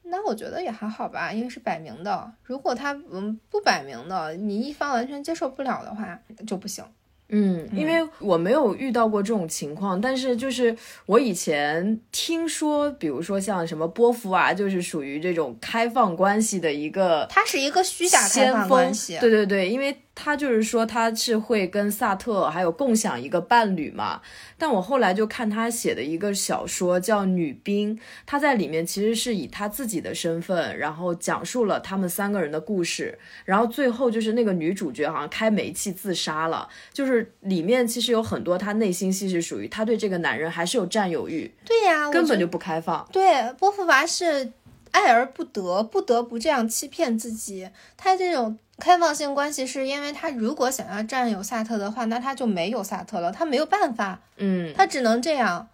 [0.09, 2.33] 那我觉得也还好吧，因为是摆明的。
[2.43, 6.85] 如果他嗯不摆明的，你一方完全接受不了的话，就不行。
[7.29, 19.19] 嗯，因为我没有遇到过这种情况，但是就是我以前听说，比如说像什么波夫啊，就是属于这种开放关系的一个，它是一个虚假开放关系。
[19.21, 19.97] 对对对，因为。
[20.19, 24.23] 他就是说他是会跟萨特还有共享一个伴侣嘛，
[24.57, 43.07] 但我后来就看他写的一个小说叫《女兵》，他在里面其实是以他自己的身份，然后讲述了他们三个人的故事，然后最后就是那个女主角好像开煤气自杀了，就是里面其实有很多他内心戏是属于他对这个男人还是有占有欲，对呀，根本就不开放。
[43.13, 44.53] 对，波伏娃是
[44.93, 48.59] 爱而不得，不得不这样欺骗自己，他这种。
[48.79, 55.69] 开放性关系是因为他如果想要占有萨特的话，那他就没有萨特了，他没有办法，嗯，他只能这样。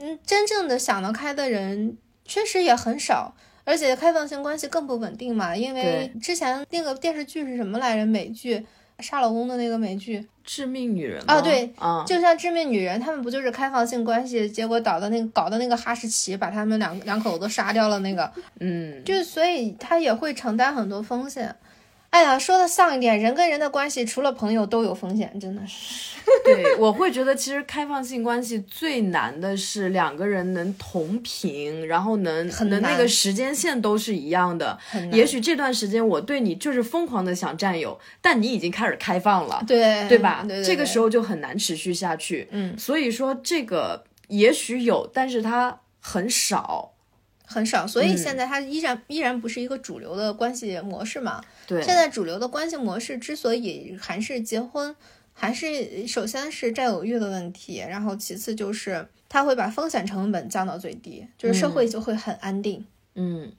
[0.00, 5.54] 嗯，真正的想得开的人确实也很少，而且开放性关系更不稳定嘛。
[5.54, 8.06] 因为之前那个电视剧是什么来着？
[8.06, 8.64] 美剧
[9.00, 11.66] 杀老公的那个美剧《致命女人》啊，对，
[12.06, 21.54] 就像《致命女人》，他们不就是开放性关系，结果导的那个搞的那个哈士奇把他们两两口子杀掉了那个，嗯，就所以他也会承担很多风险。
[22.12, 26.12] 哎呀，说的丧一点，人跟人的关系除了朋友都有风险，真的是。
[26.44, 34.78] 对，我会觉得其实开放性关系最难的是两个人能同频，然后能能那个时间线都是一样的。
[35.10, 40.44] 也许这段时间我对你就是疯狂的想占有，但你已经开始开放了，对对吧？
[40.46, 42.46] 对，这个时候就很难持续下去。
[42.50, 46.91] 嗯，所以说这个也许有，但是它很少。
[47.52, 51.42] 很少，所以现在它依然依然不是一个主流的关系模式嘛？
[51.66, 54.96] 对，现在主流的关系模式之所以还是结婚，
[55.34, 62.84] 还是首先是占有欲的问题，然后其次就是它会把风险成本降到最低，就是社会就会很安定。
[63.14, 63.52] 嗯。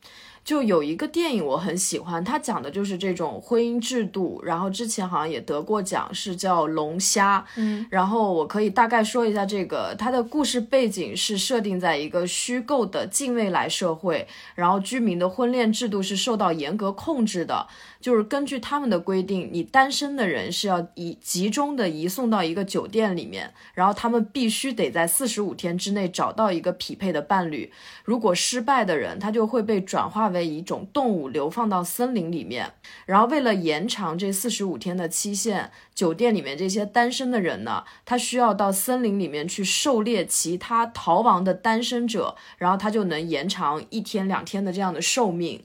[0.43, 7.39] 就有一个电影我很喜欢，它讲的就是这种婚姻制度，然后之前好像也得过奖，是叫《龙虾》。
[7.55, 17.67] 嗯，然后我可以大概说一下这个，它的故事背景是设定在一个虚构的近未来社会，然后居民的婚恋制度是受到严格控制的。
[18.03, 27.71] 就是根据他们的规定，你单身的人是要移集中的移送到一个酒店里面，然后他们必须得在四十五天之内找到一个匹配的伴侣。
[28.03, 32.73] 如果失败的人，他就会被转化为一种动物流放到森林里面。
[33.05, 45.63] 然后为了延长这四十五天的期限，酒店里面这些单身的人呢，他需要到森林里面去狩猎其他逃亡的单身者，然后他就能延长一天两天的这样的寿命。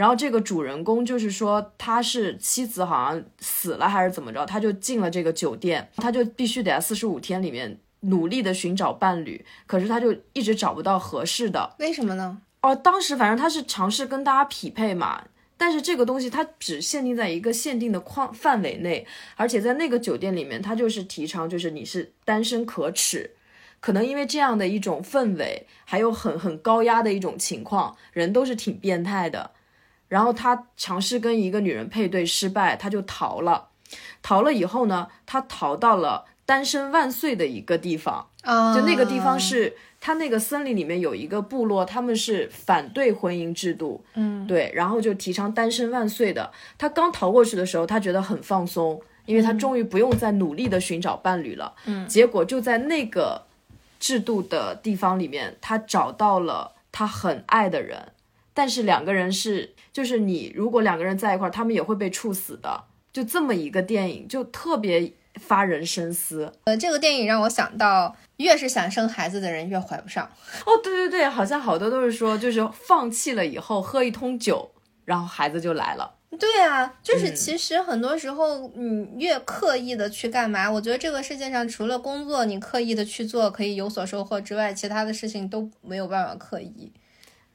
[0.00, 12.38] 然后这个主人公就是说，他是妻子好像死了还是怎么着，他就进了这个酒店，他就必须得在四十五天里面努力的寻找伴侣，可是他就一直找不到合适的，为什么呢？
[12.62, 15.22] 哦，当时反正他是尝试跟大家匹配嘛，
[15.58, 23.32] 但是这个东西它只限定在一个限定的框范围内，而且在那个酒店里面，他就是提倡就是你是单身可耻，
[23.80, 29.50] 可能因为这样的一种氛围，还有很很高压的一种情况，人都是挺变态的。
[30.10, 33.68] 然后他尝试跟一个女人配对失败，他就逃了。
[34.20, 38.26] 逃了以后呢，他逃到了单身万岁的一个地方。
[38.42, 44.02] 啊，就那个地方是他那个森林里面有一个部落，他们是反对婚姻制度。
[44.14, 46.50] 嗯，对，然后就提倡单身万岁的。
[46.76, 51.74] 他刚逃过去的时候，他觉得很放松，因为他终于不用再努力的寻找伴侣了。
[51.84, 53.42] 嗯，结果就在那个
[54.00, 58.00] 制度的地方里面，他找到了他很爱的人，
[58.54, 59.74] 但是两个人是。
[59.92, 62.84] 就是你，如果两个人在一块儿，他们也会被处死的。
[63.12, 66.52] 就这么一个电影，就特别发人深思。
[66.62, 70.24] 呃，这个电影让我想到，越是想生孩子的人越怀不上。
[70.64, 74.70] 哦，对对对，好像好多都是说，就是放弃了以后喝一通酒，
[75.04, 76.14] 然后孩子就来了。
[76.38, 86.92] 对啊，就是其实很多时候，你越刻意的去干嘛，我觉得这个世界上除了工作你刻意的去做可以有所收获之外，其他的事情都没有办法刻意。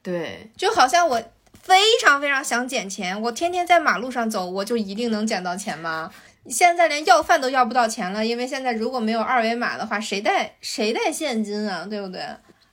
[0.06, 1.22] 对，就好像我。
[1.62, 6.08] 非常非常想捡钱，我天天在马路上走，我就一定能捡到钱吗？
[6.48, 11.84] 现在连要饭都要不到钱了，因为现在如果没有二维码的话，谁带谁带现金啊？
[11.90, 12.22] 对不对？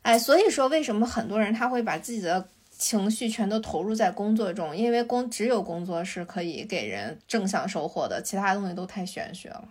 [0.04, 4.78] 哎，所以说为什么很多人他会把自己的情绪全都投入在工作中？
[4.78, 9.64] 因为工只有工作是可以给人正向收获的，其他东西都太玄学了。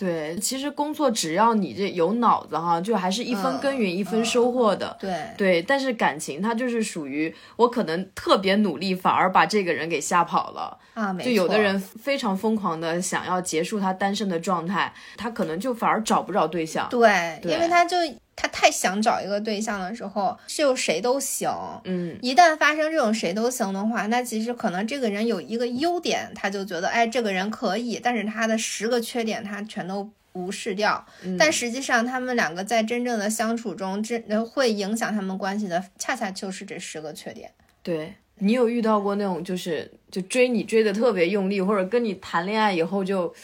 [0.00, 4.96] 对，其实工作只要你这有脑子哈，就还是一分耕耘一分收获的。
[4.98, 11.12] 对对，但是感情它就是属于我可能特别努力，反而把这个人给吓跑了啊。
[11.12, 16.88] 就有的人非常疯狂的想要结束他单身的状态，他可能就反而找不着对象。
[16.88, 17.96] 对，因为他就。
[18.40, 21.50] 他太想找一个对象的时候，就谁都行。
[21.84, 31.04] 嗯，一旦发生这种谁都行的话，那其实可能这个人有一个优点，他就觉得哎，这个人可以，但是他的十个缺点他全都无视掉。
[31.38, 37.50] 但实际上，他们两个在真正的相处中，这会影响他们关系的，恰恰就是这十个缺点。
[37.82, 43.34] 对你有遇到过那种就是就追你追的特别用力，或者跟你谈恋爱以后就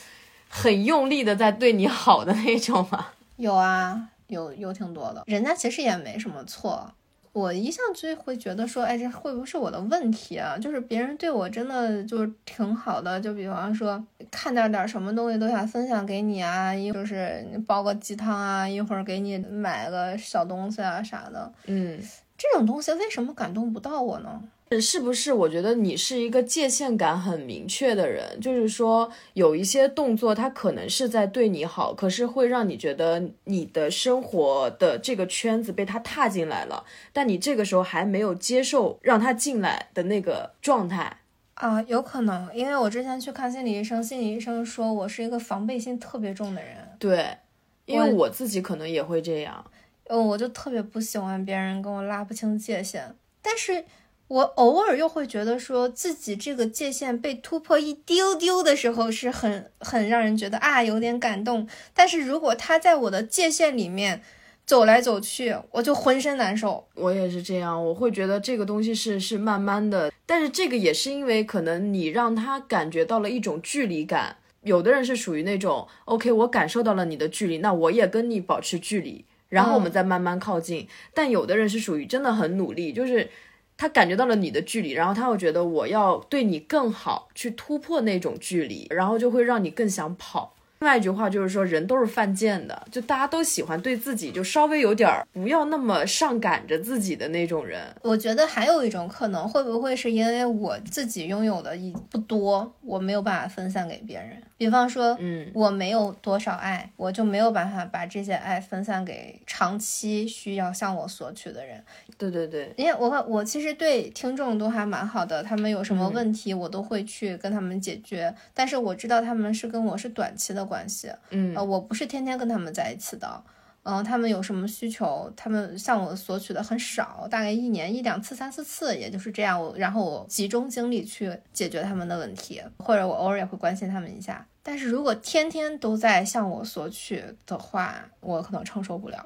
[0.48, 3.08] 很用力的在对你好的那种吗？
[3.36, 4.08] 有啊。
[4.28, 6.92] 有有挺多的，人家其实也没什么错。
[7.32, 10.56] 我一向就会觉得说，哎，这会不会是我的问题啊？
[10.56, 21.52] 就是别人对我真的就是挺好的，就比方说看到点什么东西都想分享给你啊，一就是煲个鸡汤啊，一会儿给你买个小东西啊啥的。
[21.66, 22.00] 嗯，
[22.38, 24.42] 这种东西为什么感动不到我呢？
[24.80, 25.32] 是不是？
[25.32, 41.18] 我觉得你是一个界限感很明确的人，就是说有一些动作，他可能是在对你好，可是会让你觉得你的生活的这个圈子被他踏进来了，但你这个时候还没有接受让他进来的那个状态
[41.54, 47.36] 啊，有可能，因为我之前去看心理医生，心理医生说我是一个防备心特别重的人，对，
[47.84, 49.64] 因为我自己可能也会这样，
[50.08, 53.84] 嗯，我就特别不喜欢别人跟我拉不清界限，但是。
[54.28, 61.68] 我偶尔又会觉得，说自己这个界限被突破一丢丢的时候，是很很让人觉得啊有点感动。
[61.94, 64.20] 但是如果他在我的界限里面
[64.66, 66.88] 走来走去，我就浑身难受。
[66.96, 74.38] 我也是这样，我会觉得这个东西是是慢慢的，但是这个也是因为可能你让他感觉到了一种距离感。
[74.62, 80.88] 有的人是属于那种，OK，我感受到了你的距离，那我也跟你保持距离，然后我们再慢慢靠近。
[81.14, 83.30] 但有的人是属于真的很努力，就是。
[83.76, 90.54] 他感觉到了你的距离，然后他会觉得我要对你更好，去突破那种距离，然后就会让你更想跑。
[90.80, 97.80] 另外一句话就是说，人都是犯贱的，就大家都喜欢对自己就稍微有点儿不要那么上赶着自己的那种人。
[98.02, 104.42] 我觉得还有一种可能，会不会是因为我自己拥有的一不多，我没有办法分散给别人。
[104.58, 111.82] 比方说，嗯，我没有多少爱，我就没有办法把这些爱分散给长期需要向我索取的人。
[112.18, 118.34] 对对对，因为我我其实对听众都还蛮好的，他们有什么问题我都会去跟他们解决。
[118.54, 123.42] 但是我知道他们是跟我是短期的关系，嗯，呃，我不是天天跟他们在一起的，
[123.82, 129.60] 嗯，他们有什么需求，他们向我索取的很少，大概一年一两次、三四次，也就是这样。
[129.62, 134.46] 我然后我集中精力去解决他们的问题，或者我偶尔也会关心他们一下。
[134.62, 139.24] 但是如果天天都在向我索取的话，我可能承受不了。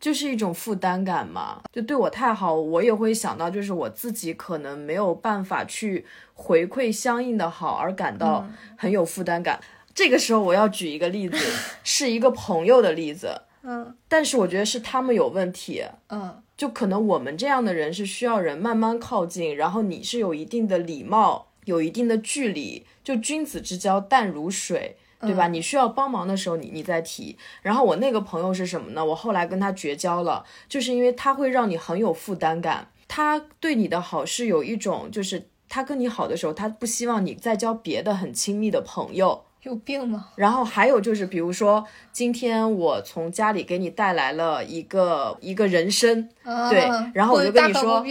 [0.00, 8.48] 就是一种负担感嘛，就对我太好，我也会想到，就是我自己可能没有办法去回馈相应的好，而感到
[8.78, 9.60] 很有负担感。
[9.94, 11.36] 这个时候我要举一个例子，
[11.84, 24.96] 是一个朋友的例子， 嗯，但是我觉得是他们有问题，嗯，就可能我们这样的人是需要人慢慢靠近，然后你是有一定的礼貌，有一定的距离，就君子之交淡如水。
[25.20, 25.48] 对吧？
[25.48, 27.36] 你需要帮忙的时候，你你再提。
[27.62, 29.04] 然后我那个朋友是什么呢？
[29.04, 32.88] 我后来跟他绝交了，就是因为他会让你很有负担感。
[33.06, 39.44] 他对你的好是有一种，就是他跟你好的时候，他不希望你再交别的很亲密的朋友。
[39.62, 40.28] 有病吗？
[40.36, 46.28] 然后还有就是，比如说今天我从家里给你带来了一个一个人参，
[46.70, 48.04] 对，然后我就跟你说。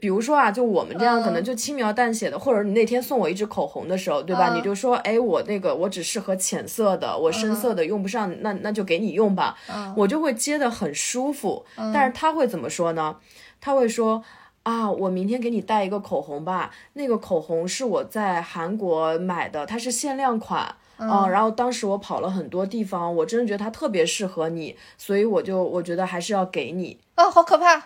[0.00, 4.54] 比如说啊，就我们这样可能就轻描淡写的，或者你那天送我一支口红的时候，对吧？
[4.54, 9.56] 你就说，哎，我那个我只适合浅色的，我深色的用不上，那那就给你用吧。
[9.96, 11.66] 我就会接的很舒服。
[11.92, 13.16] 但是他会怎么说呢？
[13.60, 14.22] 他会说
[14.68, 26.98] 啊，我明天给你带一个口红吧，那个口红是我在韩国买的，它是限量款嗯，然后当时我跑了很多地方，我真的觉得它特别适合你，所以我就我觉得还是要给你。
[27.14, 27.82] 啊，好可怕！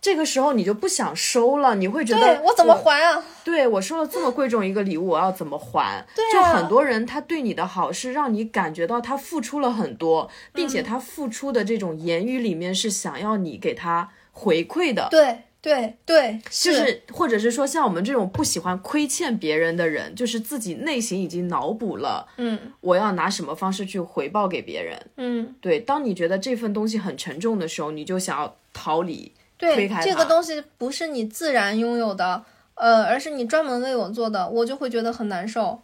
[0.00, 3.22] 这个时候你就不想收了，你会觉得我怎么还啊？
[3.44, 6.04] 对我收了这么贵重一个礼物，我要怎么还？
[6.16, 15.06] 对就很多人他对你的好是让你感觉到他付出了很多，并且他付出的这种言语里面是想要你给他回馈的。
[15.12, 25.80] 对对对，就是或者是说像我们这种不喜欢亏欠别人的人，就是自己内心已经脑补了，嗯，我要拿什么方式去回报给别人，嗯，对。
[25.80, 32.44] 当你觉得这份东西很沉重的时候，你就想要逃离，对，这个东西不是你自然拥有的，
[32.74, 35.80] 呃，而是你专门为我做的，我就会觉得很难受。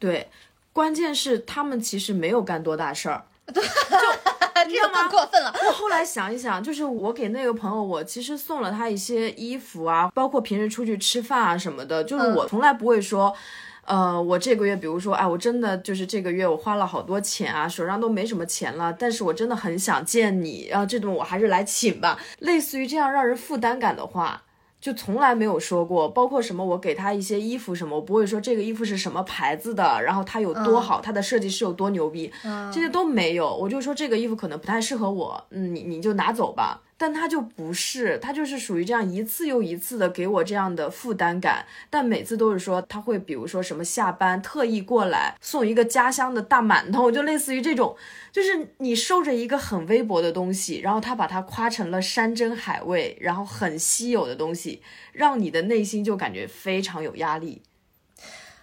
[0.00, 0.26] 对，
[0.72, 4.30] 关键是他们其实没有干多大事儿，对， 就。
[4.62, 5.52] 这个更过分了。
[5.66, 12.04] 我后来想一想，就是我给那个朋友，我其实送了他一些衣服啊，包括平时出去吃饭啊什么的。
[12.04, 13.34] 就是我从来不会说，
[13.86, 22.18] 呃，我这个月，比如说，哎，我真的就是这个月我花了好多钱啊，手上都没什么钱了，但是我真的很想见你，然后这顿我还是来请吧。
[22.38, 24.42] 类似于这样让人负担感的话。
[24.80, 32.32] 就从来没有说过，包括什么我给他一些衣服什么，我不会说这个衣服是什么牌子的，然后它有多好，它的设计师有多牛逼，
[32.72, 33.54] 这些都没有。
[33.54, 36.80] 我就说这个衣服可能不太适合我，嗯，你你就拿走吧。
[37.00, 47.96] 但他就不是，他就是属于这样一次又一次的给我这样的负担感，但每次都是说他会，比如说什么下班特意过来送一个家乡的大馒头，就类似于这种，
[48.30, 54.82] 就是你受着一个很微薄的东西，然后他把它夸成了山珍海味，然后很稀有的东西，
[55.14, 57.62] 让你的内心就感觉非常有压力。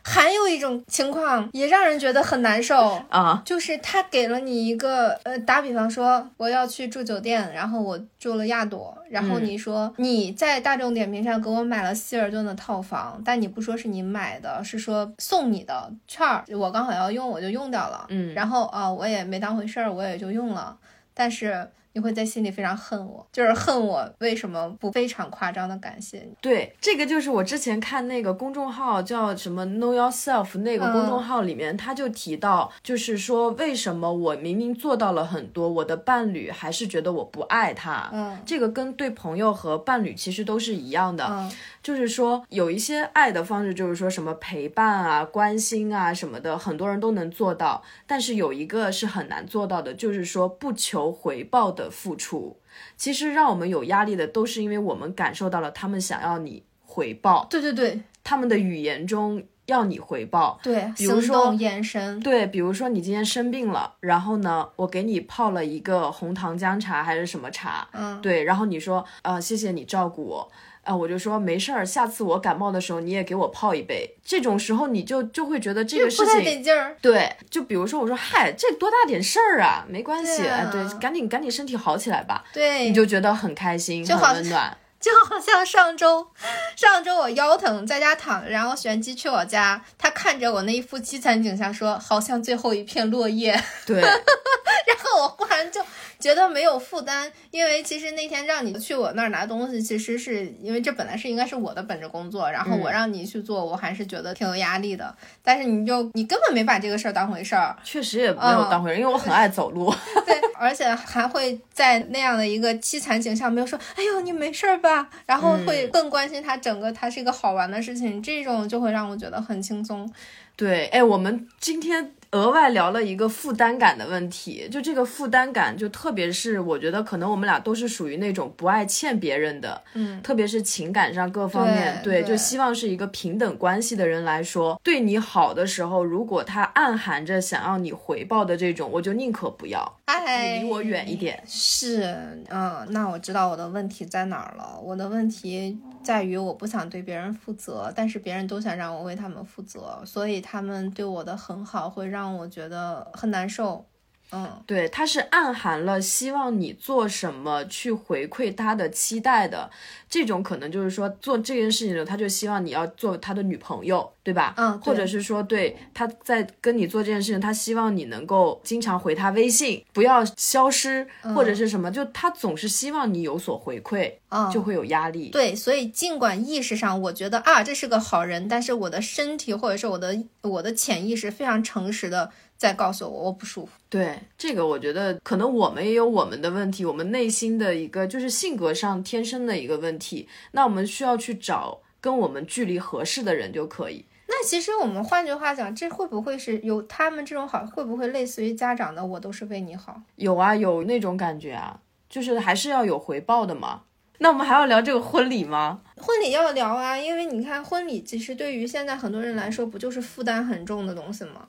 [0.08, 20.78] 还有一种情况也让人觉得很难受啊，就是他给了你一个呃，打比方说我要去住酒店，然后我住了亚朵，然后你说你在大众点评上给我买了希尔顿的套房，但你不说是你买的，是说送你的券儿，我刚好要用，我就用掉了，嗯，然后啊我也没当回事儿，我也就用了，
[21.14, 21.70] 但是。
[21.98, 26.32] 你会在心里非常恨我，就是恨我为什么不非常夸张的感谢你？
[26.40, 38.12] 对，这个就是我之前看那个公众号叫什么 Know Yourself 那个公众号里面，他就提到，就是说为什么我明明做到了很多，我的伴侣还是觉得我不爱他。
[38.14, 41.26] 嗯，这个跟对朋友和伴侣其实都是一样的。
[41.28, 41.52] 嗯。
[41.88, 47.82] 就是说，有一些爱的方式，就是说什么陪伴啊、关心啊什么的，很多人都能做到。
[48.06, 52.60] 但是有一个是很难做到的，就是说不求回报的付出。
[52.98, 57.48] 其实让我们有压力的，都是因为我们感受到了他们想要你回报。
[57.50, 60.60] 对对对，他们的语言中要你回报。
[60.62, 62.20] 对，比如说眼神。
[62.20, 67.88] 对，比如说你今天生病了，然后呢，我给你泡了一个红糖姜茶还是什么茶？
[67.94, 70.52] 嗯，对，然后你说，呃，谢谢你照顾我。
[70.88, 74.16] 啊，我就说没事儿，下次我感冒的时候你也给我泡一杯。
[74.24, 76.96] 这种时候你就就会觉得这个事情得劲儿。
[77.02, 82.46] 对，就比如说我说嗨，这多大点事儿啊，没关系，对，赶紧赶紧身体好起来吧。
[82.54, 84.78] 对，你就觉得很开心，很温暖。
[85.00, 86.28] 就好像上周，
[86.76, 93.52] 上周我腰疼在家躺着，然后玄机去我家，他看着我那一副凄惨景象说，好像最后一片落叶。
[93.86, 95.82] 对，然后我忽然就。
[96.20, 105.16] 觉得没有负担，因为其实那天让你去我那儿拿东西，其实是因为这本来是应该是我的本职工作，然后我让你去做，我还是觉得挺有压力的。
[105.44, 109.94] 但是你就你根本没把这个事儿当回事儿，确实也没有当回事儿，因为我很爱走路。
[110.26, 120.12] 对，而且还会在那样的一个凄惨景象，没有说“哎呦你没事儿吧”，然后会更关心他整个，他是一个好玩的事情，这种就会让我觉得很轻松。
[120.56, 122.14] 对，哎，我们今天。
[122.32, 141.42] 额外聊了一个负担感的问题，就这个负担感，就特别是我觉得可能我们俩都是属于那种不爱欠别人的，嗯，特别是情感上各方面，对，就希望是一个平等关系的人来说，对你好的时候，如果他暗含着想要你回报的这种，我就宁可不要，哎，离我远一点。
[141.48, 145.78] 是，嗯，那我知道我的问题在哪儿了，我的问题。
[146.08, 153.86] 在于我不想对别人负责，但是别人都想让我为他们负责，所以他们对我的很好会让我觉得很难受。
[154.32, 159.70] 嗯，对，他是暗含了希望你做什么去回馈他的期待的，
[160.10, 164.54] 这种可能就是说做这件事情的，他就希望你要做他的女朋友，对吧？
[164.58, 175.30] 嗯，或者是说对他在跟你做这件事情，他希望你能够经常回他微信，不要消失或者是什么，就他总是希望你有所回馈，嗯，就会有压力。
[175.30, 182.30] 对，所以尽管意识上我觉得啊这是个好人，但是我的身体或者是我的我的潜意识非常诚实的。
[182.58, 183.72] 再告诉我我不舒服。
[183.88, 190.28] 对这个，我觉得可能我们也有我们的问题，我们内心的一个就是性格上天生的一个问题。
[190.52, 194.04] 那我们需要去找跟我们距离合适的人就可以。
[194.30, 197.66] 那其实我们换句话讲，这会不会是有他们这种好？
[197.66, 199.06] 会不会类似于家长的？
[199.06, 200.02] 我都是为你好。
[200.18, 201.80] 有啊，有那种感觉啊，
[202.10, 203.84] 就是还是要有回报的嘛。
[204.20, 205.80] 那我们还要聊这个婚礼吗？
[205.96, 211.48] 婚礼要聊啊，因为你看婚礼其实对于现在很多人来说，不就是负担很重的东西吗？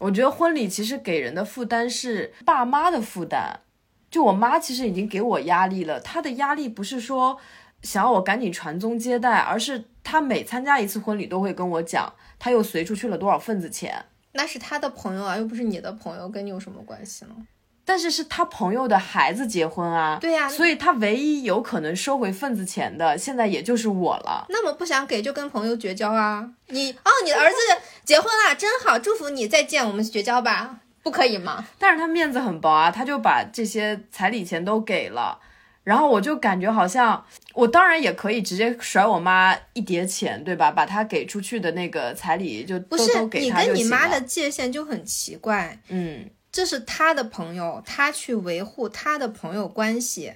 [0.00, 3.60] 我觉得婚礼其实给人的负担是爸妈的负担，
[4.10, 6.00] 就我妈其实已经给我压力了。
[6.00, 7.38] 她的压力不是说，
[7.82, 14.06] 想要我赶紧传宗接代，而是她每参加一次婚礼都会跟我讲，她又随出去了多少份子钱。
[14.32, 17.34] 那是她的朋友啊，又不是你的朋友，跟你有什么关系呢？
[17.90, 24.46] 但是是他朋友的孩子结婚啊，对呀，所以他唯一有可能收回份子钱的，现在也就是我了。
[24.48, 26.48] 那么不想给就跟朋友绝交啊！
[26.68, 27.56] 你哦，你的儿子
[28.04, 31.66] 结婚了，真好，祝福你，再见，我们绝交吧，不可以吗？
[31.80, 35.40] 但是他面子很薄啊，他就把这些彩礼钱都给了，
[35.82, 37.24] 然后我就感觉好像
[37.54, 40.70] 我当然也可以直接甩我妈一叠钱，对吧？
[40.70, 46.30] 把他给出去的那个彩礼就不是你跟你妈的界限就很奇怪，嗯。
[46.52, 50.34] 这是他的朋友，他去维护他的朋友关系，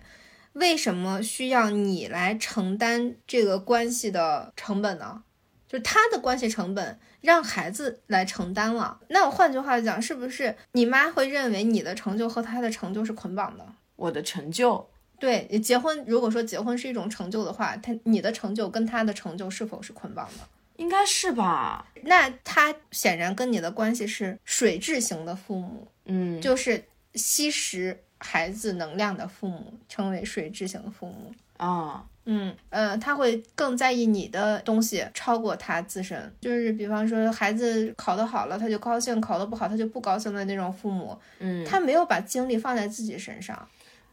[0.53, 5.25] 为什么需要你来承担这个关系的成本呢？
[5.67, 9.01] 就是他的关系成本让孩子来承担了。
[9.09, 13.67] 那我换句话讲，是不是你妈会认为你的成就和他的成就，是捆绑的？
[13.97, 14.89] 我的成就，
[15.19, 20.45] 对，结婚，如果说结婚是一种成就的话，他你的成就跟他的成就是否是捆绑的？
[20.77, 21.87] 应该是吧？
[22.03, 25.89] 那他显然跟你的关系是水质型的父母。
[26.07, 26.85] 嗯，就是
[27.15, 31.33] 吸食孩子能量的父母称为水质型的父母。
[31.57, 43.57] 啊，嗯呃，他会更在意你的东西超过他自身，就是比方说孩子考得好了他就高兴，考得不好他就不高兴的那种父母，嗯，他没有把精力放在自己身上。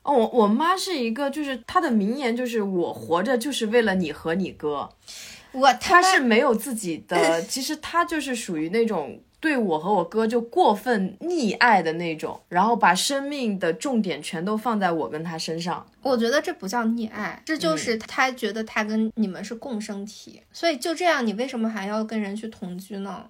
[0.04, 4.90] 哦，我我妈是一个，就是她的名言就是我活着就是为了你和你哥，
[5.52, 9.20] 我他是没有自己的，其实他就是属于那种。
[9.42, 15.84] 对我和我哥就过分溺爱的那种，然后把生命的重点全都放在我跟他身上。
[16.04, 20.44] 我觉得这不叫溺爱，这就是他觉得他跟你们是共生体。
[20.54, 23.26] 所以就这样，你为什么还要跟人去同居呢？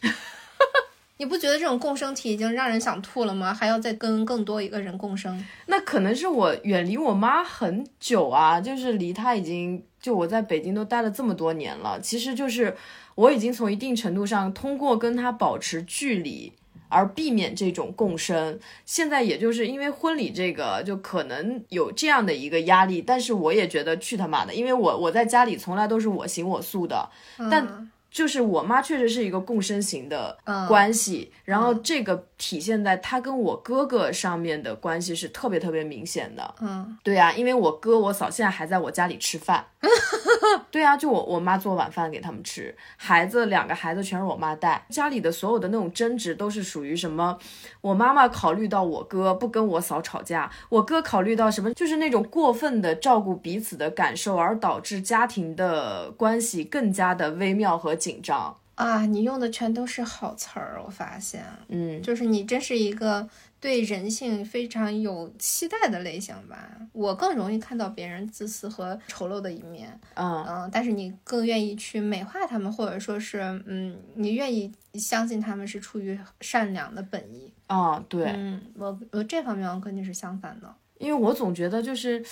[1.18, 3.52] 你不觉得这种共生体已经让人想吐了吗？
[3.52, 5.46] 还要再跟更多一个人共生？
[5.66, 12.74] 那可能是我远离我妈很久啊，就是离她已经就我在北京都待了这么多年了，其实就是。
[13.14, 16.52] 我已经从一定程度上通过跟他保持距离
[16.88, 27.10] 而避免这种共生，现在也就是因为婚礼这个就可能有这样的一个压力，但是我也觉得去他妈的，因为我我在家里从来都是我行我素的，
[27.50, 27.90] 但。
[28.12, 30.36] 就是我妈确实是一个共生型的
[30.68, 36.54] 关系，然后这个体现在她跟我哥哥上面的关系是特别特别明显的。
[36.60, 39.64] 嗯，对啊，因为我哥我嫂现在还在我家里吃饭。
[40.70, 47.36] 对啊，就我我妈做晚饭给他们吃，孩子两个孩子全是我妈带，家里的所有的那种争执都是属于什么？
[47.80, 51.72] 我妈妈考虑到我哥不跟我嫂吵架，我哥考虑到什么？
[51.74, 57.96] 就是那种过分的照顾彼此的感受，而导致家庭的关系更加的微妙和。
[58.02, 59.06] 紧张啊！
[59.06, 63.28] 你用的全都是好词儿，我发现，嗯，就是你真是一个
[63.60, 66.68] 对人性非常有期待的类型吧？
[66.92, 77.52] 我更容易看到别人自私和丑陋的一面，嗯嗯，但是你更愿意去美化他们，或者说是，嗯，你愿意相信他们是出于善良的本意。
[77.68, 82.24] 啊，对，嗯，我我这方面我跟你是相反的，因为我总觉得就是。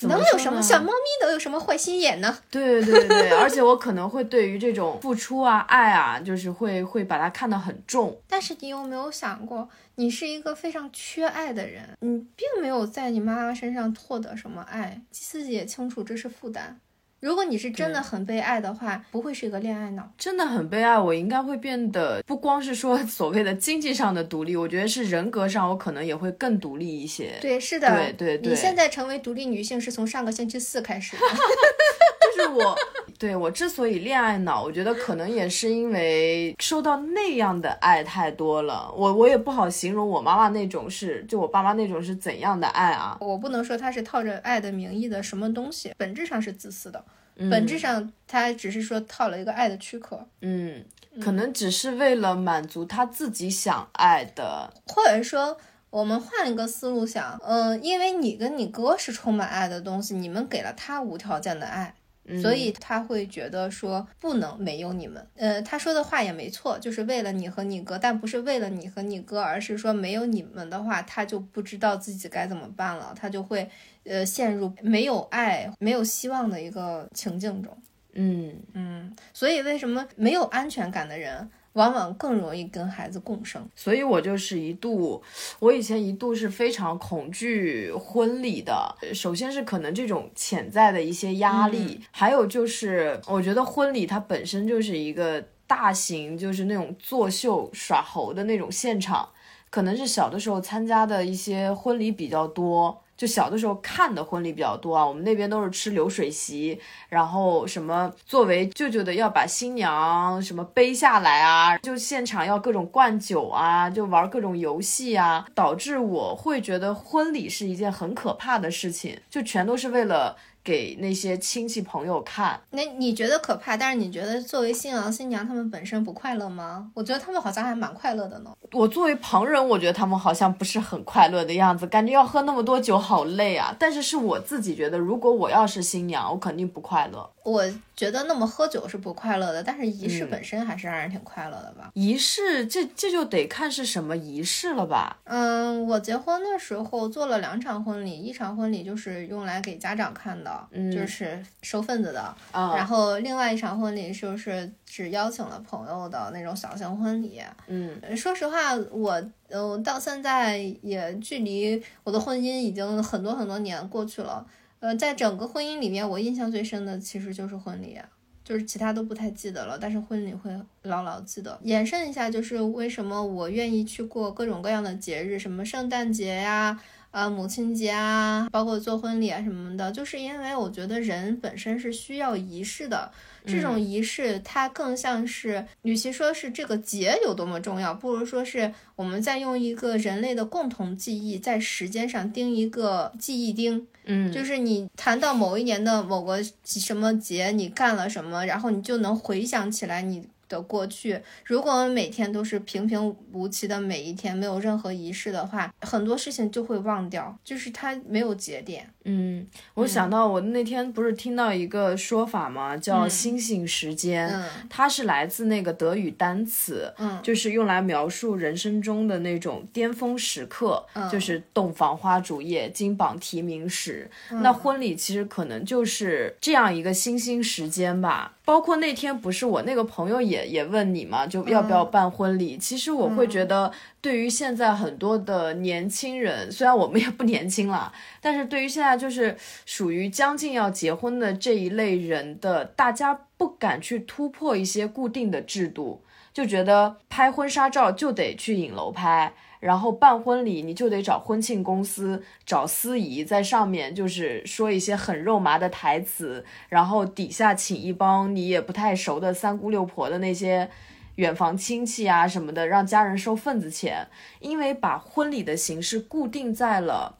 [0.00, 2.36] 能有什么小猫咪能有什么坏心眼呢？
[2.50, 8.16] 对对对对，而且我可能会对于这种付出啊、 爱啊，就是会会把它看得很重。
[8.28, 16.78] 但是你有没有想过，你是一个非常缺爱的人，你并没有在你妈妈身上获得什么爱，自己也清楚这是负担。
[17.24, 20.06] 如果你是真的很被爱的话，不会是一个恋爱脑。
[20.18, 27.32] 真的很被爱，我应该会变得不光是说 所谓的经济上的独立，我觉得是人格上，我可能也会更独立一些。
[27.40, 28.52] 对，是的，对对对。
[28.52, 31.22] 你现在成为独立女性是从上个星期四开始的。
[32.36, 32.76] 就是我，
[33.18, 38.92] 对我之所以恋爱脑，我觉得可能也是因为受到那样的爱太多了。
[38.96, 43.16] 我我也不好形容我妈妈那种是，就我爸妈那种是怎样的爱啊？
[43.20, 47.04] 我不能说他是套着爱的名义的什么东西，本质上是自私的。
[47.50, 50.84] 本质上，他只是说套了一个爱的躯壳，嗯，
[51.20, 55.56] 可能只是为了满足他自己想爱的，或者说，
[55.90, 61.96] 我们换一个思路想，嗯，因为你跟你哥是充满爱的东西，你们给了他无条件的爱。
[62.40, 73.68] 所以他会觉得说不能没有你们，呃，他说的话也没错，就是为了你和你哥，但不是为了你和你哥，而是说没有你们的话，他就不知道自己该怎么办了，他就会
[74.04, 77.76] 呃陷入没有爱、没有希望的一个情境中。
[78.14, 81.50] 嗯嗯，所以为什么没有安全感的人？
[81.74, 85.22] 往往更容易跟孩子共生，所以我就是一度，
[85.58, 88.96] 我以前一度是非常恐惧婚礼的。
[89.12, 99.28] 首先是可能这种潜在的一些压力，还有就是我觉得婚礼它本身就是一个大型，就是那种作秀耍猴的那种现场，
[99.70, 103.03] 可能是小的时候参加的一些婚礼比较多。
[103.16, 120.36] 就小的时候看的婚礼比较多啊，我们那边都是吃流水席，然后什么作为舅舅的要把新娘什么背下来啊，就现场要各种灌酒啊，就玩各种游戏啊，导致我会觉得婚礼是一件很可怕的事情，就全都是为了。
[120.64, 123.76] 给那些亲戚朋友看，那你觉得可怕？
[123.76, 126.90] 但是你觉得作为新郎新娘他们本身不快乐吗？
[126.94, 128.50] 我觉得他们好像还蛮快乐的呢。
[128.72, 133.76] 我作为旁人，我觉得他们好像不是很快乐的样子，感觉要喝那么多酒好累啊。
[133.78, 137.30] 但是是我自己觉得，如果我要是新娘，我肯定不快乐。
[137.44, 137.62] 我
[137.96, 141.90] 觉得那么喝酒是不快乐的，但是仪式本身还是让人挺快乐的吧。
[141.94, 145.16] 仪式这这就得看是什么仪式了吧？
[145.24, 152.34] 嗯，我结婚的时候做了两场婚礼，一场婚礼就是用来给家长看的，就是收份子的。
[152.52, 157.40] 然后另外一场婚礼就是只邀请了朋友的那种小型婚礼。
[157.66, 164.44] 嗯，说实话，我嗯到现在也距离我的婚姻已经很多很多年过去了。
[164.84, 167.98] 呃，在整个婚姻里面，我印象最深的其实就是婚礼，
[168.44, 170.50] 就是其他都不太记得了，但是婚礼会
[170.82, 171.58] 牢牢记得。
[171.62, 176.78] 延伸一下，就是为什么我愿意去过各种各样的节日，什么圣诞节呀。
[177.10, 183.10] 啊，母亲节啊，包括做婚礼啊什么的，就是因为我觉得人本身是需要仪式的。
[183.44, 193.86] 这种仪式它更像是，与其说是这个节有多么重要，不如说是我们在用一个人类的共同记忆，在时间上钉一个记忆钉。
[194.04, 200.26] 嗯，就是你谈到某一年的某个什么节，你干了什么，然后你就能回想起来你。
[200.46, 208.90] 的过去，如果我们每天都是平平无奇的每一天，没有任何仪式的话，很多事情就会忘掉，就是它没有节点。
[209.04, 212.76] 嗯，我想到我那天不是听到一个说法吗？
[212.76, 214.34] 叫“星星时间”，
[214.70, 224.10] 它是来自那个德语单词，嗯，就是用来描述人生中的那种巅峰时刻，就是洞房花烛夜、金榜题名时。
[224.30, 228.32] 那婚礼其实可能就是这样一个星星时间吧。
[228.46, 232.58] 包括那天不是我那个朋友也也问你嘛，就要不要办婚礼？
[232.58, 237.90] 其实我会觉得，对于现在很多的年轻人，虽然我们也不年轻了，
[238.24, 246.02] 但是对于现在就是属于将近要结婚的这一类人的，大家不敢去突破一些固定的制度，
[246.32, 249.34] 就觉得拍婚纱照就得去影楼拍。
[249.60, 260.70] 然后办婚礼，你就得找婚庆公司，找司仪在上面，就是说一些很肉麻的台词，然后底下请一帮你也不太熟的三姑六婆的那些
[261.16, 264.06] 远房亲戚啊什么的，让家人收份子钱。
[264.40, 267.18] 因为把婚礼的形式固定在了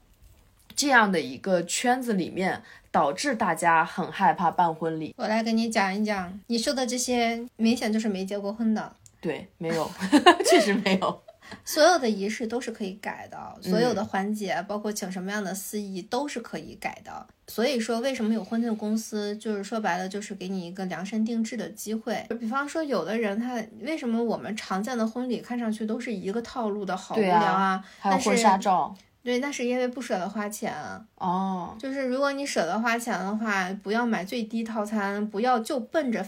[0.75, 5.15] 这样的一个圈子里面，导致大家很害怕办婚礼。
[5.17, 8.93] 我来跟你讲一讲，你说的这些明显就是没结过婚的。
[9.21, 9.91] 对，没有，
[10.45, 11.23] 确实没有。
[11.63, 17.27] 所有的仪式都是可以改的，所有的环节，包括请什么样的司仪，都是可以改的。
[17.47, 19.37] 所以说，为什么有婚庆公司？
[19.37, 22.25] 就是说白了，就是给你一个量身定制的机会。
[22.41, 27.85] 比方说，有的人他为什么我们常见的婚礼看上去都是一个套路的，好无聊啊？
[27.99, 28.95] 还有婚纱照。
[29.25, 30.73] 对，那是因为不舍得花钱
[31.17, 31.75] 哦。
[31.81, 36.25] 就是如果你舍得花钱的话，不要买最低套餐，不要就奔着。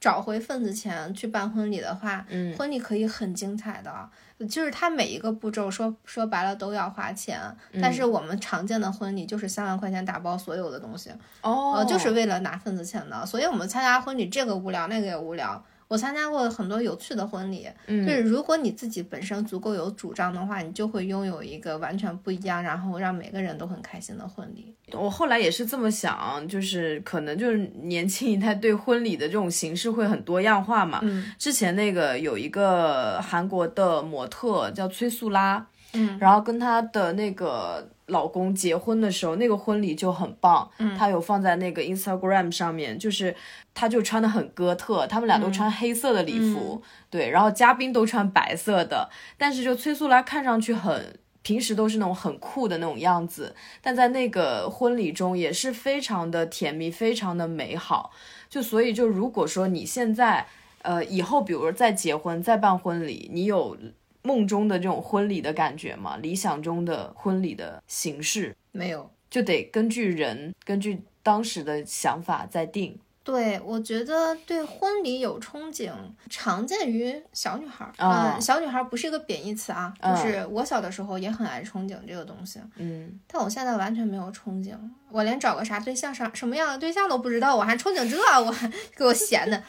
[0.00, 4.10] 找回份子钱去办婚礼的话，嗯，婚礼可以很精彩的，
[4.48, 7.40] 就是它每一个步骤说说白了都要花钱，
[7.80, 15.64] 但是我们常见的婚礼就是三万块钱打包所有的东西，哦，就是为了拿份子钱的，所以我们参加婚礼这个无聊那个也无聊。
[15.92, 24.74] 我参加过很多有趣的婚礼，就是如果你自己本身足够有主张的话，你就会拥有一个完全不一样，然后让每个人都很开心的婚礼。
[24.92, 31.02] 我后来也是这么想，就是可能就是年轻一代对婚礼的这种形式会很多样化嘛。
[31.38, 37.86] 之前那个有一个韩国的模特叫崔素拉，嗯，然后跟她的那个。
[38.06, 40.68] 老公结婚的时候，那个婚礼就很棒。
[40.78, 43.34] 嗯，他有放在那个 Instagram 上面，就是
[43.72, 49.08] 他就穿的很哥特，他们俩都穿黑色的礼服，对，然后嘉宾都穿白色的。
[49.38, 58.10] 但是就崔素拉看上去很平时都是那种很酷的那种样子，但在那个婚礼中也是非常的甜蜜，非常的美好。
[58.50, 60.46] 就所以就如果说你现在
[60.82, 63.76] 呃以后比如说再结婚再办婚礼，你有。
[64.22, 72.98] 梦中的这种婚礼的感觉嘛，理想中的婚礼的形式没有，就得根据人，根据当时的想法再定。
[73.24, 75.92] 对，我觉得对婚礼有憧憬，
[76.28, 77.92] 常见于小女孩儿。
[77.98, 82.58] 嗯，小女孩儿不是一个贬义词啊，就是我小的时候也很爱憧憬这个东西。
[82.78, 84.74] 嗯，但我现在完全没有憧憬，
[85.08, 89.62] 我连找个啥对象、啥什么样的对象都不知道，我还憧憬这，我还给我闲的。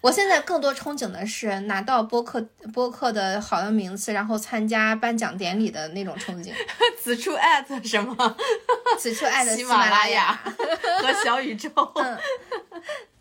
[0.00, 2.40] 我现在更多憧憬的是拿到播客
[2.72, 6.52] 播客的好的名次，然后参加颁奖典礼的那种憧憬。
[7.02, 8.36] 此处艾特什么？
[8.98, 10.32] 此处艾特喜马拉雅
[11.02, 11.70] 和小宇宙。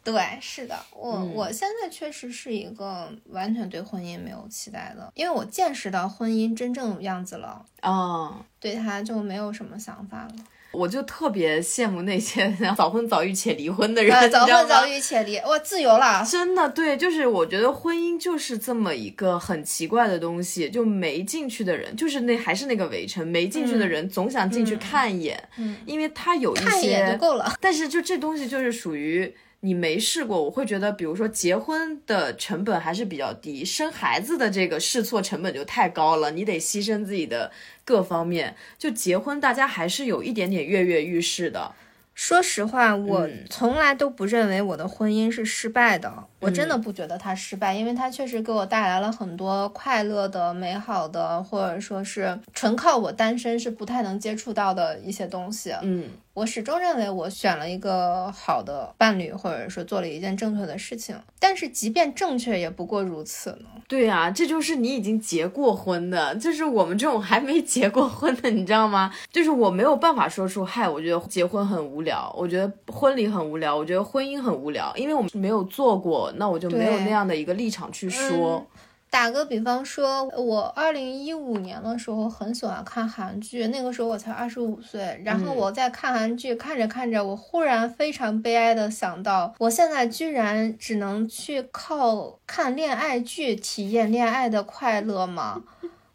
[0.03, 7.65] 对，是的，我我现在确实是一个完全对婚姻没有期待的，因为我见识到婚姻真正样子了。
[7.81, 10.35] 哦，对他就没有什么想法了。
[10.73, 16.25] 我就特别羡慕那些 早婚早育且离婚的人，早婚早育且离，我自由了。
[16.29, 27.55] 真的，对，就是我觉得婚姻就是这么一个很奇怪的东西，就没进去的人，就是那还是那个围城，没进去的人总想进去看一眼，嗯，因为他有一些，看一眼就够了。
[27.61, 29.33] 但是就这东西就是属于。
[29.65, 37.49] 你没试过，我会觉得，比如说结婚的成本还是比较低，生孩子的这个试错成本就太高了，你得牺牲自己的
[37.85, 38.57] 各方面。
[38.77, 41.71] 就结婚，大家还是有一点点跃跃欲试的。
[42.13, 55.73] 说实话，我从来都不认为我的婚姻是失败的，我真的不觉得它失败，因为它确实给我带来了很多快乐的、美好的，或者说是纯靠我单身是不太能接触到的一些东西。
[55.81, 56.09] 嗯。
[56.33, 61.15] 我始终认为我选了一个好的伴侣，或者说做了一件正确的事情。
[61.39, 63.67] 但是即便正确，也不过如此呢。
[63.87, 69.13] 对呀，这就是你已经结过婚的，就是我们这种还没结过婚的，你知道吗？
[69.31, 78.65] 就是我没有办法说出，嗨，我觉得结婚很无聊，我觉得婚礼很无聊，我觉得婚姻很无聊，因为我们没有做过，那我就没有那样的一个立场去说。
[79.09, 85.21] 打个比方说，我二零一五年的时候很喜欢看韩剧，那个时候我才二十五岁。
[85.23, 95.61] 然后我在看韩剧，看着看着，我忽然非常悲哀的想到，我现在居然只能去靠看恋爱剧体验恋爱的快乐吗？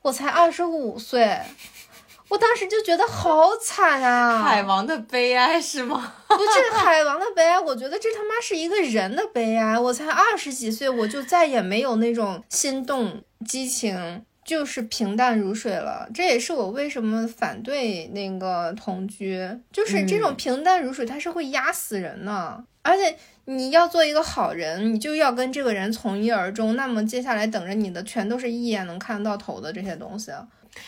[0.02, 1.38] 我才二十五岁。
[2.28, 4.42] 我当时就觉得好惨啊！
[4.42, 6.12] 海王的悲哀是吗？
[6.26, 9.78] 不这海王的悲哀，我觉得这他妈是一个人的悲哀。
[9.78, 16.06] 我才二十几岁，我就再也没有那种心动、激情，就是平淡如水了。
[16.12, 22.62] 这也是我为什么反对那个同居，就是这种平淡如水，它是会压死人的。
[22.82, 23.16] 而且
[23.46, 26.76] 你要做一个好人，你就要跟这个人从一而终。
[26.76, 30.30] 那么接下来等着你的全都是一眼能看到头的这些东西。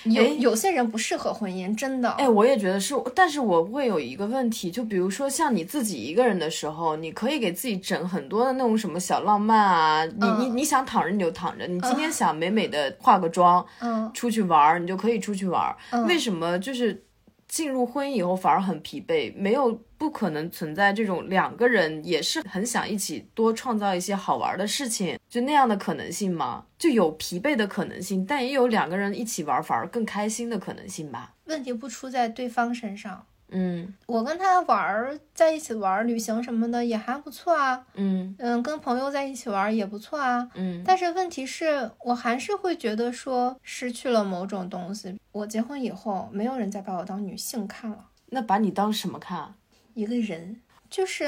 [0.04, 2.10] 有有些人不适合婚姻，真的。
[2.12, 15.76] 哎，我也觉得是，但是我会有一个问题，就比如说像你自己一个人的时候，你可以给自己整很多的那种什么小浪漫啊，你你你想躺着你就躺着，你今天想美美的化个妆，嗯，出去玩儿，你就可以出去玩儿。
[16.06, 17.04] 为什么就是
[17.48, 19.32] 进入婚姻以后反而很疲惫？
[19.36, 26.64] 没有不可能存在这种两个人也是很想一起多创造一些好玩的事情，就那样的可能性吗？
[26.78, 31.34] 就有疲惫的可能性，但也有两个人一起玩反而更开心的可能性吧。
[31.44, 33.26] 问题不出在对方身上。
[33.50, 37.84] 嗯，我跟他玩在一起玩，旅行什么的也还不错啊。
[37.94, 40.48] 嗯嗯，跟朋友在一起玩也不错啊。
[40.54, 45.14] 嗯，但是问题是我还是会觉得说失去了某种东西。
[45.32, 48.06] 我结婚以后，没有人再把我当女性看了。
[48.32, 49.52] 那把你当什么看？
[49.94, 51.26] 一个人，就是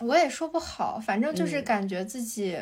[0.00, 2.58] 我也说不好，反正就是感觉自己。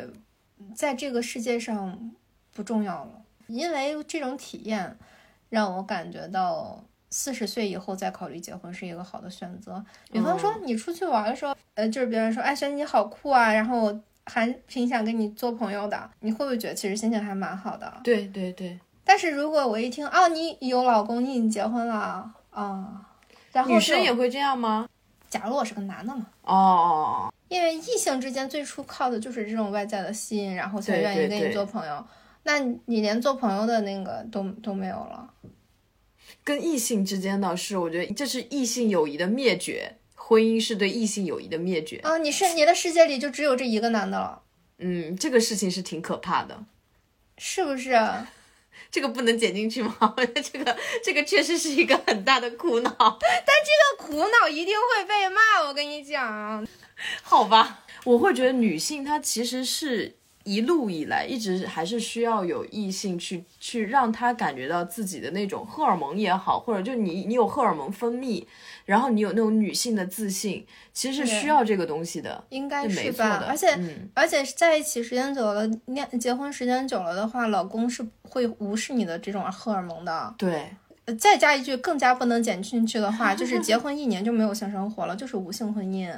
[0.75, 2.11] 在这个世界上
[2.53, 4.95] 不重要了，因为这种体验
[5.49, 9.83] 让我感觉到四十岁以后再考虑结婚是一个好的选择。
[10.11, 17.91] 比方说你出去玩的时候，呃，就是别人说哎，轩你好酷啊，然后还挺想跟你做朋友的，你会不会觉得其实心情还蛮好的？
[18.03, 18.79] 对对对。
[19.03, 23.09] 但是如果我一听哦，你有老公，你已经结婚了啊，
[23.51, 24.87] 然后女生也会这样吗？
[25.29, 26.27] 假如我是个男的嘛？
[26.43, 26.89] 哦哦
[27.29, 27.33] 哦。
[27.47, 32.05] 因为异性之间最初靠的就是这种外在的吸引，然后才愿意跟你做朋友。
[32.43, 35.33] 那你连做朋友的那个都都没有了。
[36.43, 42.17] 跟异性之间的是，我觉得这是异性友谊的灭绝，婚姻是对异性友谊的灭绝啊！
[42.17, 44.41] 你是你的世界里就只有这一个男的了。
[44.79, 46.63] 嗯，这个事情是挺可怕的，
[47.37, 47.99] 是不是？
[48.89, 50.15] 这个不能剪进去吗？
[50.51, 53.41] 这个这个确实是一个很大的苦恼，但
[53.99, 56.65] 这个苦恼一定会被骂，我跟你讲。
[57.21, 68.45] 好吧，我会觉得女性她其实是一路以来一直还是需要有异性去去让她感觉到自己的那种荷尔蒙也好，或者就你你有荷尔蒙分泌，
[68.91, 73.45] 然后你有那种女性的自信，其实是需要这个东西的，应该是吧？
[73.47, 73.67] 而且
[74.13, 80.35] 而且在一起时间久了，恋结婚时间久了的话，老公是会无视你的这种荷尔蒙的。
[80.37, 80.75] 对，
[81.17, 86.13] 再加一句更加不能减进去的话，就是结婚一年就没有性生活了， 就是无性婚姻。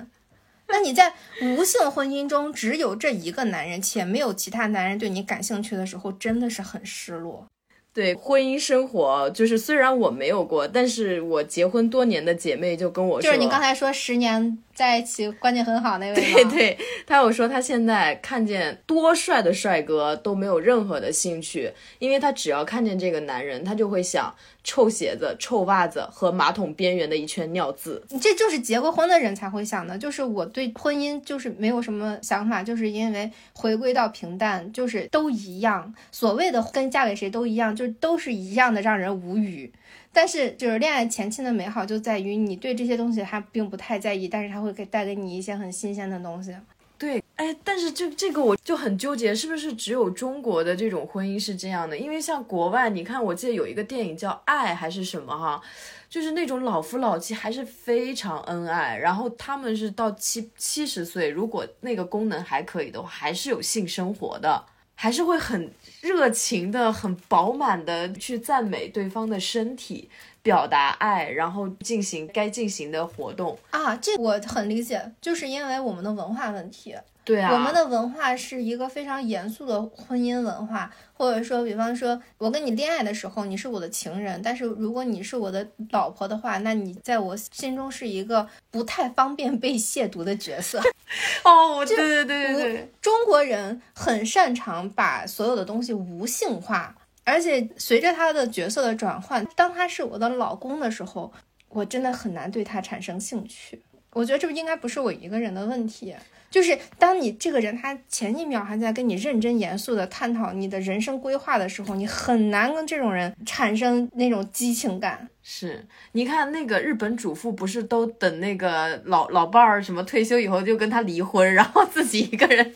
[0.68, 1.14] 那你在
[1.44, 7.46] 无性婚姻中只有这一个男人，且没有其他男人对你感兴趣的时候，真的是很失落。
[7.94, 24.34] 对婚姻生活，就是虽然我没有过，但是我结婚多年的姐妹就跟我说，就是你刚才说十年在一起关系很好那位，对对，她有说她现在看见多帅的帅哥都没有任何的兴趣，因为她只要看见这个男人，她就会想。
[24.64, 29.98] 臭鞋子、臭袜子和马桶边缘的一圈尿渍，这就是结过婚的人才会想的。
[29.98, 35.94] 就是我对婚姻就是没有什么想法，就是因为回归到平淡，就是都一样。
[36.12, 39.72] 所谓的跟嫁给谁都一样，就都是一样的，让人无语。
[40.16, 46.56] 但是就是恋爱前期的美好就在于你对这些东西还并不太在意，但是它会给带给你一些很新鲜的东西。
[47.04, 51.98] 对，哎，但是这这个我就很纠结，是不是只有中国的这种婚姻是这样的？
[51.98, 55.62] 因为像国外，你看，我记得有一个电影叫《爱》还是什么哈，
[56.08, 64.64] 就是那种老夫老妻还是非常恩爱，然后他们是到七七十岁，如果那个功能还可以的话，还是有性生活的，
[64.96, 70.10] 还是会很热情的、很饱满的去赞美对方的身体。
[70.44, 76.96] 表达爱，然后进行该进行的活动啊，这我很理解，就是因为我们的文化问题。
[77.26, 90.82] 对啊，我们的文化是一个非常严肃的婚姻文化，或者说，比方说，我跟你恋爱的时候，你是我的情人，但是如果你是我的老婆的话，那你在我心中是一个不太方便被亵渎的角色。
[91.46, 96.94] 哦，我对对对对对，中国人很擅长把所有的东西无性化。
[97.26, 101.32] 而且随着他的角色的转换，当他是我的老公的时候，
[101.70, 103.82] 我真的很难对他产生兴趣。
[104.12, 106.14] 我觉得这应该不是我一个人的问题，
[106.52, 115.28] 就是当你这个人他前一秒还在跟你认真严肃的探讨你的人生规划的时候，你很难跟这种人产生那种激情感。
[115.42, 122.76] 是，你看那个日本主妇不是都等那个老老伴儿什么退休以后就跟他离婚，然后自己一个人。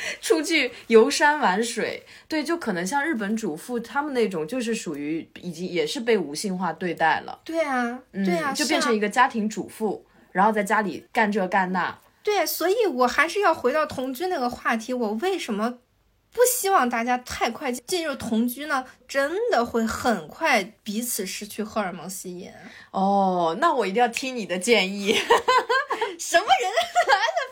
[0.20, 7.40] 出去游山玩水，对，就可能像日本主妇他们那种，就是属于已经也是被无性化对待了。
[7.44, 11.98] 对啊，对啊，就变成一个家庭主妇，然后在家里干这干那。
[12.22, 15.78] 对，所以我还是要回到同居那个话题，我为什么
[16.32, 18.84] 不希望大家太快进入同居呢？
[19.08, 22.50] 真的会很快彼此失去荷尔蒙吸引。
[22.90, 25.14] 哦，那我一定要听你的建议。
[26.18, 26.70] 什么人？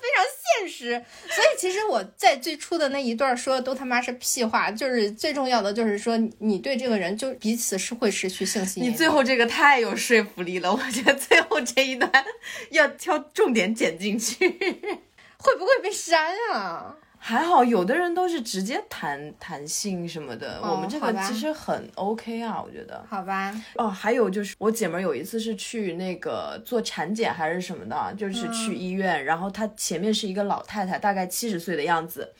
[0.06, 0.24] 非常
[0.60, 1.04] 现实，
[1.34, 8.88] 所以其实我在最初的那一段说的都他妈是屁话，就是最重要的就是说你对这个人就彼此是会失去性吸引。
[8.88, 12.10] 你最后这个太有说服力了，我觉得最后这一段
[12.70, 16.94] 要挑重点剪进去，会不会被删啊？
[17.28, 23.04] 还好，有的人都是直接谈谈性什么的，我们这个其实很 OK 啊，我觉得。
[23.08, 23.52] 好吧。
[23.74, 32.32] 哦，还有就是我姐们有一次是去那个做产检还是什么的，就是去医院，然后她前面是一个老太太，大概七十岁的样子，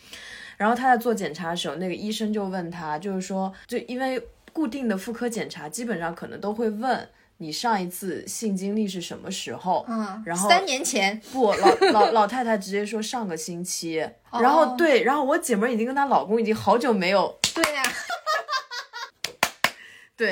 [0.57, 7.09] 然后她在做检查的时候，那个医生就问她，就是说，就因为固定的妇科检查，基本上可能都会问。
[7.39, 9.85] 你上一次性经历是什么时候？
[9.89, 14.09] 嗯，然后三年前不，老老老太太直接说上个星期。
[14.41, 17.39] 然后对，然后我姐们已经跟她老公已经好久没有。
[17.55, 17.83] 对呀，
[20.17, 20.31] 对，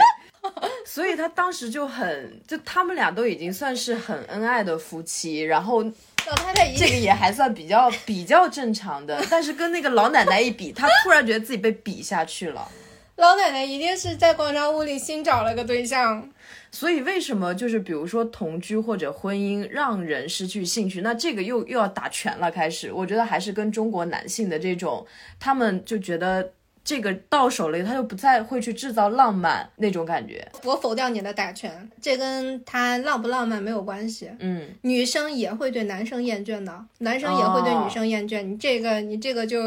[0.86, 5.40] 所以她当时就很，就他们俩都已经算是很恩爱的夫妻。
[5.40, 12.66] 然后老太太这个也还算比较比较正常的，但是跟那个老奶奶一比，她突然觉得自己被比下去了。
[13.16, 16.28] 老奶奶一定是在广场舞里新找了个对象。
[16.74, 21.02] 所以为什么就是比如说同居或者婚姻让人失去兴趣？
[21.02, 22.50] 那这个又又要打拳了。
[22.50, 25.06] 开始，我觉得还是跟中国男性的这种，
[25.38, 26.52] 他们就觉得
[26.82, 30.46] 这个到手了，他就不再会去制造浪漫那种感觉。
[30.64, 34.28] 我否掉你的打拳，这跟他浪不浪漫没有关系。
[34.40, 38.42] 嗯，女生也会对男生厌倦的，男生也会对女生厌倦。
[38.42, 39.60] 你这个你这个就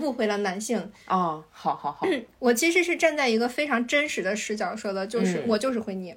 [0.00, 0.78] 误会了男性。
[1.06, 2.06] 哦，好好好，
[2.40, 6.14] 我其实是站在一个非常真实的视角说的，就是我就是会腻。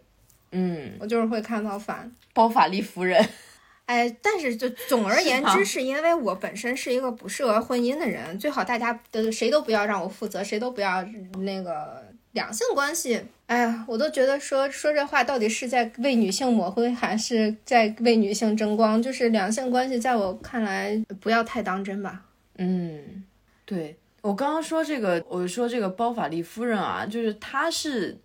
[0.52, 3.26] 嗯，我就是会看到反包法利夫人，
[3.86, 11.02] 哎，但是就总而言之，是因为我本身是一个不适合婚姻的人，最好大家的谁都不要让我负责，谁都不要
[11.40, 13.22] 那个两性关系。
[13.48, 19.02] 哎呀，我都觉得说说这话到底是在为女性抹灰，还是在为女性争光？
[19.02, 22.24] 就是两性关系，在我看来不要太当真吧。
[22.58, 23.24] 嗯，
[23.66, 28.18] 对我刚刚说这个，我说这个包法利夫人啊，就是她是。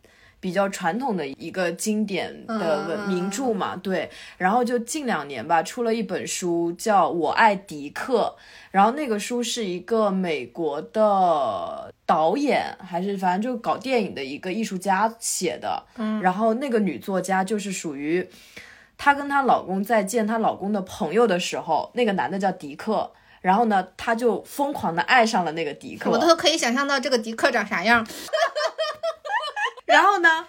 [0.46, 8.32] 比较传统的一个经典的文名著嘛，对，然后就近两年吧，出了一本书叫《我爱迪克》，
[8.70, 18.24] 然后那个书是一个美国的导演，还是反正就搞电影的一个艺术家写的，嗯，然后那个女作家就是属于。
[18.98, 26.08] 她跟她老公在见她老公的朋友的时候，那个男的叫迪克，然后呢，她就疯狂的爱上了那个迪克。
[26.10, 28.06] 我都可以想象到这个迪克长啥样。
[29.86, 30.46] 然后呢，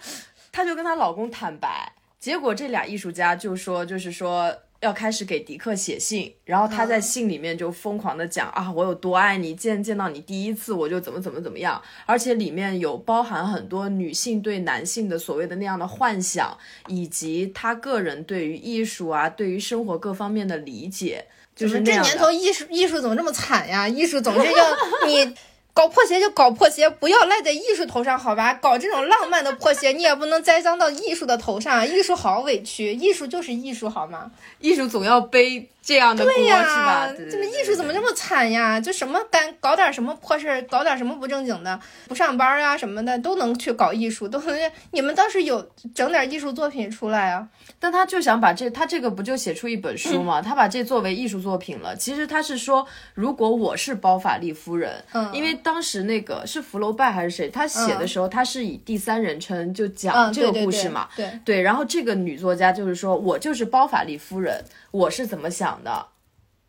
[0.51, 4.53] 她就跟她老公坦白，结果这俩艺术家就说，就是说。
[4.79, 21.25] 要开始给迪克写信，然后他在信里面就疯狂的讲啊，我有多爱你，见见到你第一次我就怎么怎么怎么样，而且里面有包含很多女性对男性的所谓的那样的幻想，以及她个人对于艺术啊，对于生活各方面的理解，
[21.55, 23.87] 就是这年头艺术艺术怎么这么惨呀？
[23.87, 24.77] 艺术总是要
[25.07, 25.33] 你。
[25.77, 28.51] 搞破鞋就搞破鞋，不要赖在艺术头上，好吧？
[28.55, 31.87] 搞这种浪漫的破鞋，你也不能栽赃到艺术的头上。
[31.87, 34.31] 艺术好委屈，艺术就是艺术，好吗？
[34.59, 35.69] 艺术总要背。
[35.87, 38.77] 这样的对呀，这个艺术怎么这么惨呀？
[38.77, 41.79] 就什么干搞点什么破事儿，搞点什么不正经的，
[42.09, 44.71] 不上班啊什么的都能去搞艺术，都能。
[44.91, 45.65] 你们倒是有
[45.95, 47.47] 整点艺术作品出来啊？
[47.79, 50.41] 但他就想把这，他这个不就写出一本书吗？
[50.41, 51.95] 他把这作为艺术作品了。
[51.95, 61.61] 其实他是说，如果我是包法利夫人，嗯，因为当时那个是福楼拜还是谁，他写的时候他是以第三人称就讲这个故事嘛，对对。
[61.61, 64.61] 然后这个女作家就是说我就是包法利夫人，
[64.91, 65.76] 我是怎么想？
[65.83, 66.07] 的，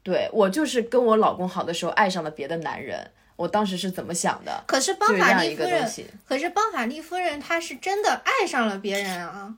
[0.03, 4.65] 对我就是跟我老公好的时候爱上了别的男人，我当时是怎么想的？
[4.67, 5.91] 可是包法利夫人，
[6.27, 9.55] 可是包法利夫人她是真的爱上了别人啊！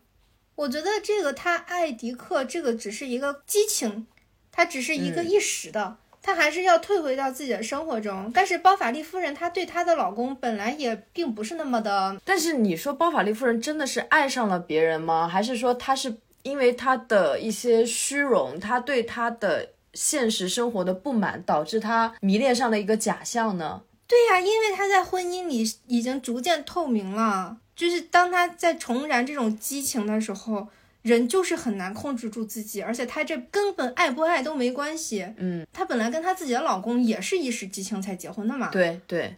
[0.57, 4.07] 我觉得这个她爱迪克，这个只是一个激情，
[4.53, 8.30] 她只是一个一时的，她还是要退回到自己的生活中。
[8.34, 12.20] 但是包法利夫人她对她的老公本来也并不是那么的。
[12.24, 15.26] 但是你说包法利夫人真的是爱上了别人吗？
[15.26, 16.16] 还是说她是？
[16.43, 23.82] 因为他的一些虚荣，他对他的现实生活的不满，导致他迷恋上了一个假象呢？
[24.07, 30.68] 对呀，因为他在婚姻里已经逐渐透明了，就是当他在重燃这种激情的时候，
[31.03, 35.26] 人就是很难控制住自己，而且他这根本爱不爱都没关系。
[35.36, 38.68] 嗯，他本来跟他自己的老公也是一时激情才结婚的嘛。
[38.70, 39.36] 对对，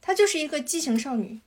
[0.00, 1.40] 她就是一个激情少女。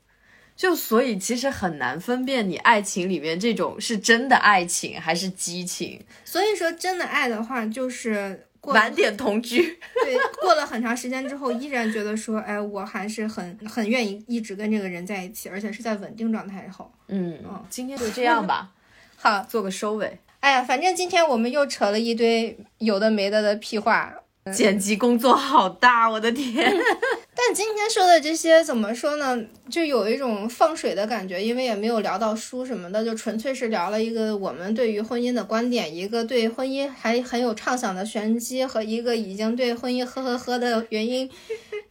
[0.57, 6.03] 就所以其实很难分辨你爱情里面这种是真的爱情还是激情。
[6.25, 9.61] 所以说真的爱的话，就是晚点同居。
[10.03, 16.91] 对，过了很长时间之后，依然觉得说，哎，我还是很很愿意一直跟这个人在一起，而且是在稳定状态后。
[17.07, 18.71] 嗯嗯，今天就这样吧。
[19.15, 20.19] 好，做个收尾。
[20.39, 24.11] 哎呀，反正今天我们又扯了一堆有的没的的屁话。
[24.53, 26.73] 剪辑工作好大，我的天！
[27.35, 29.39] 但今天说的这些怎么说呢？
[29.69, 41.29] 就有一种放水的感觉，因为也没有聊到书什么的，就纯粹是聊了一个我们对于婚姻的观点，一个对婚姻还很有畅想的玄机，和一个已经对婚姻呵呵呵的原因。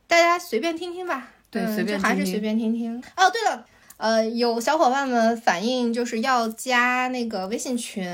[0.08, 3.02] 大家随便听听吧，对，随便还是随便听听。
[3.16, 3.64] 哦，对了。
[3.98, 8.04] 呃，有小伙伴们反映就是要加那个微信群，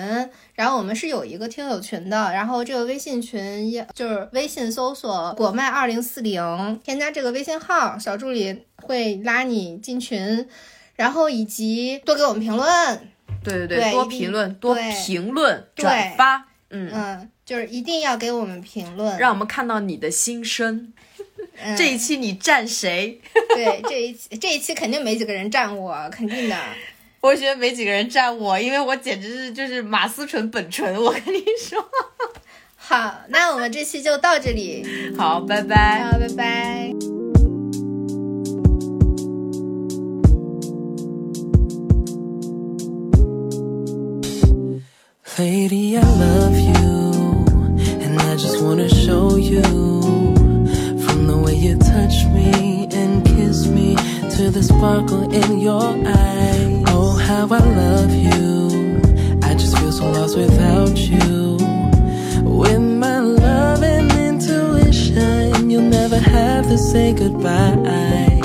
[0.63, 6.41] 然后我们是有一个听友群的，然后这个微信群要就是微信搜索“果麦二零四零”，
[6.85, 10.49] 添加这个微信号，小助理会拉你进群，
[10.95, 12.69] 然后以及多给我们评论，
[13.43, 20.93] 对对对，多评论，多评论，转发，嗯嗯，就是一定要给我们评论，让我们看到你的心声。
[21.77, 23.21] 这一期你站谁？
[23.49, 26.57] 对，这一期这一期肯定没几个人站我，肯定的。
[27.23, 30.93] 我觉得没几个人站我，因为我简直是就是马思纯本纯。
[31.01, 31.81] 我跟你说，
[32.75, 34.85] 好，那我们这期就到这里。
[35.17, 36.03] 好，拜拜。
[36.11, 36.93] 好，拜拜。
[45.39, 47.45] Lady, I love you,
[48.03, 49.63] and I just wanna show you.
[51.23, 53.95] from the way you touch me and kiss me
[54.31, 56.92] to the sparkle in your eyes.
[57.33, 59.01] How I love you.
[59.43, 61.57] I just feel so lost without you.
[62.45, 68.39] With my love and intuition, you'll never have to say goodbye.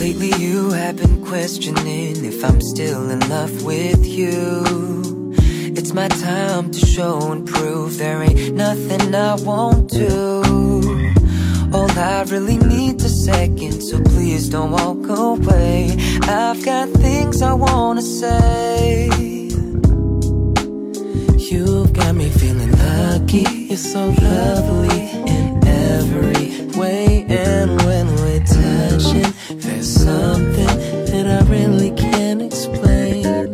[0.00, 5.34] Lately, you have been questioning if I'm still in love with you.
[5.76, 10.95] It's my time to show and prove there ain't nothing I won't do.
[11.76, 15.94] All I really need a second, so please don't walk away.
[16.22, 19.10] I've got things I wanna say.
[21.50, 25.02] You've got me feeling lucky, you're so lovely
[25.34, 26.44] in every
[26.80, 27.26] way.
[27.28, 29.30] And when we're touching,
[29.60, 30.74] there's something
[31.10, 33.52] that I really can't explain.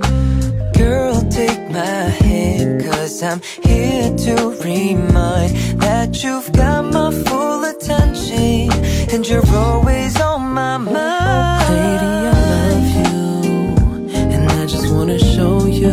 [0.75, 7.62] Girl, take my hand, cause I'm here to remind that you've got my full
[7.93, 8.73] attention
[9.13, 15.67] And you're always on my mind Lady, I love you And I just wanna show
[15.67, 15.93] you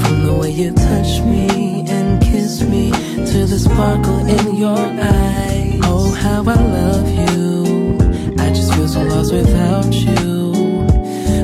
[0.00, 5.80] From the way you touch me and kiss me to the sparkle in your eye.
[5.84, 7.98] Oh, how I love you.
[8.38, 10.52] I just feel so lost without you.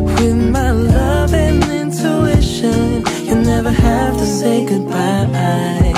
[0.02, 5.93] With my love and intuition, you never have to say goodbye.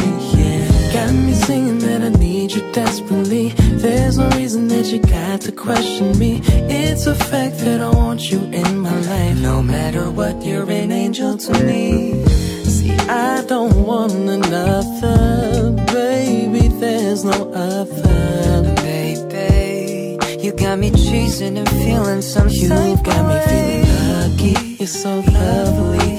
[2.76, 3.48] Desperately.
[3.84, 6.42] There's no reason that you got to question me.
[6.68, 9.38] It's a fact that I want you in my life.
[9.40, 12.22] No matter what, you're an angel to me.
[12.64, 16.68] See, I don't want another, baby.
[16.68, 20.18] There's no other, baby.
[20.44, 24.54] You got me chasing and feeling some You got me feeling lucky.
[24.78, 26.15] You're so lovely.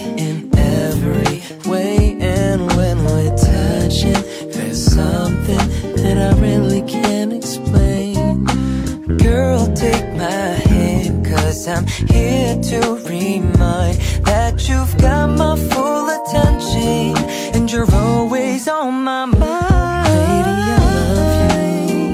[11.67, 12.79] I'm here to
[13.09, 17.17] remind that you've got my full attention
[17.55, 20.05] and you're always on my mind.
[20.07, 22.13] Baby, I love you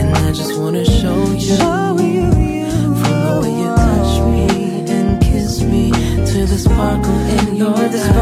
[0.00, 1.56] and I just wanna show you.
[1.56, 2.70] Show you, you.
[3.00, 4.46] From the way you touch me
[4.90, 8.17] and kiss me to the sparkle in your eyes.